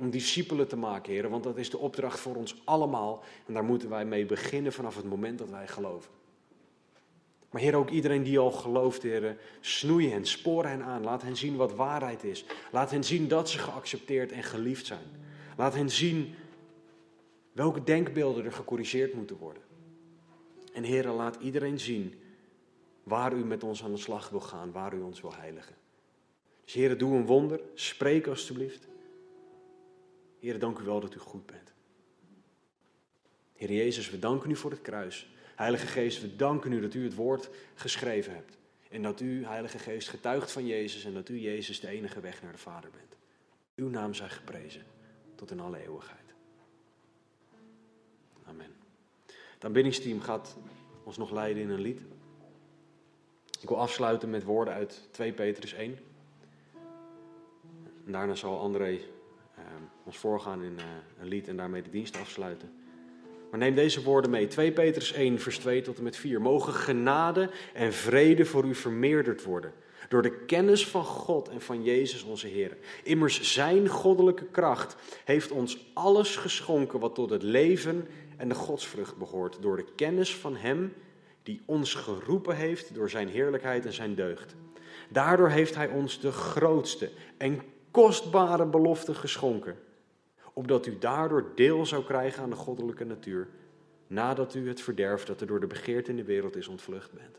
[0.00, 3.22] Om discipelen te maken, heren, want dat is de opdracht voor ons allemaal.
[3.46, 6.10] En daar moeten wij mee beginnen vanaf het moment dat wij geloven.
[7.50, 11.02] Maar Heer, ook iedereen die al gelooft, Heer, snoei hen, spoor hen aan.
[11.02, 12.44] Laat hen zien wat waarheid is.
[12.72, 15.06] Laat hen zien dat ze geaccepteerd en geliefd zijn.
[15.56, 16.34] Laat hen zien
[17.52, 19.62] welke denkbeelden er gecorrigeerd moeten worden.
[20.72, 22.14] En Heer, laat iedereen zien
[23.02, 25.82] waar u met ons aan de slag wil gaan, waar u ons wil heiligen.
[26.64, 27.60] Dus Heer, doe een wonder.
[27.74, 28.86] Spreek alstublieft.
[30.38, 31.72] Heer, dank u wel dat u goed bent.
[33.52, 35.28] Heer Jezus, we danken u voor het kruis.
[35.54, 38.58] Heilige Geest, we danken u dat u het woord geschreven hebt.
[38.90, 42.42] En dat u, Heilige Geest, getuigt van Jezus en dat u, Jezus, de enige weg
[42.42, 43.16] naar de Vader bent.
[43.74, 44.82] Uw naam zij geprezen
[45.34, 46.34] tot in alle eeuwigheid.
[48.44, 48.74] Amen.
[49.54, 50.56] Het aanbiddingsteam gaat
[51.04, 52.00] ons nog leiden in een lied.
[53.60, 55.98] Ik wil afsluiten met woorden uit 2 Petrus 1.
[58.06, 58.98] En daarna zal André
[59.54, 59.62] eh,
[60.04, 60.84] ons voorgaan in uh,
[61.20, 62.72] een lied en daarmee de dienst afsluiten.
[63.50, 64.46] Maar neem deze woorden mee.
[64.46, 66.40] 2 Petrus 1, vers 2 tot en met 4.
[66.40, 69.72] Mogen genade en vrede voor u vermeerderd worden.
[70.08, 72.76] Door de kennis van God en van Jezus onze Heer.
[73.02, 79.16] Immers zijn goddelijke kracht heeft ons alles geschonken wat tot het leven en de godsvrucht
[79.16, 79.58] behoort.
[79.60, 80.92] Door de kennis van Hem
[81.42, 84.54] die ons geroepen heeft door Zijn heerlijkheid en Zijn deugd.
[85.08, 87.60] Daardoor heeft Hij ons de grootste en
[87.94, 89.78] kostbare belofte geschonken
[90.52, 93.48] opdat u daardoor deel zou krijgen aan de goddelijke natuur,
[94.06, 97.38] nadat u het verderf dat er door de begeerte in de wereld is ontvlucht bent.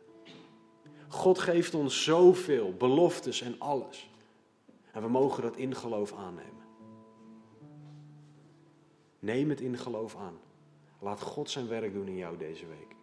[1.08, 4.10] God geeft ons zoveel, beloftes en alles.
[4.92, 6.64] En we mogen dat in geloof aannemen.
[9.20, 10.38] Neem het in geloof aan.
[11.00, 12.96] Laat God zijn werk doen in jou deze week.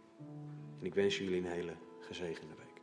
[0.80, 2.80] En ik wens jullie een hele gezegende week.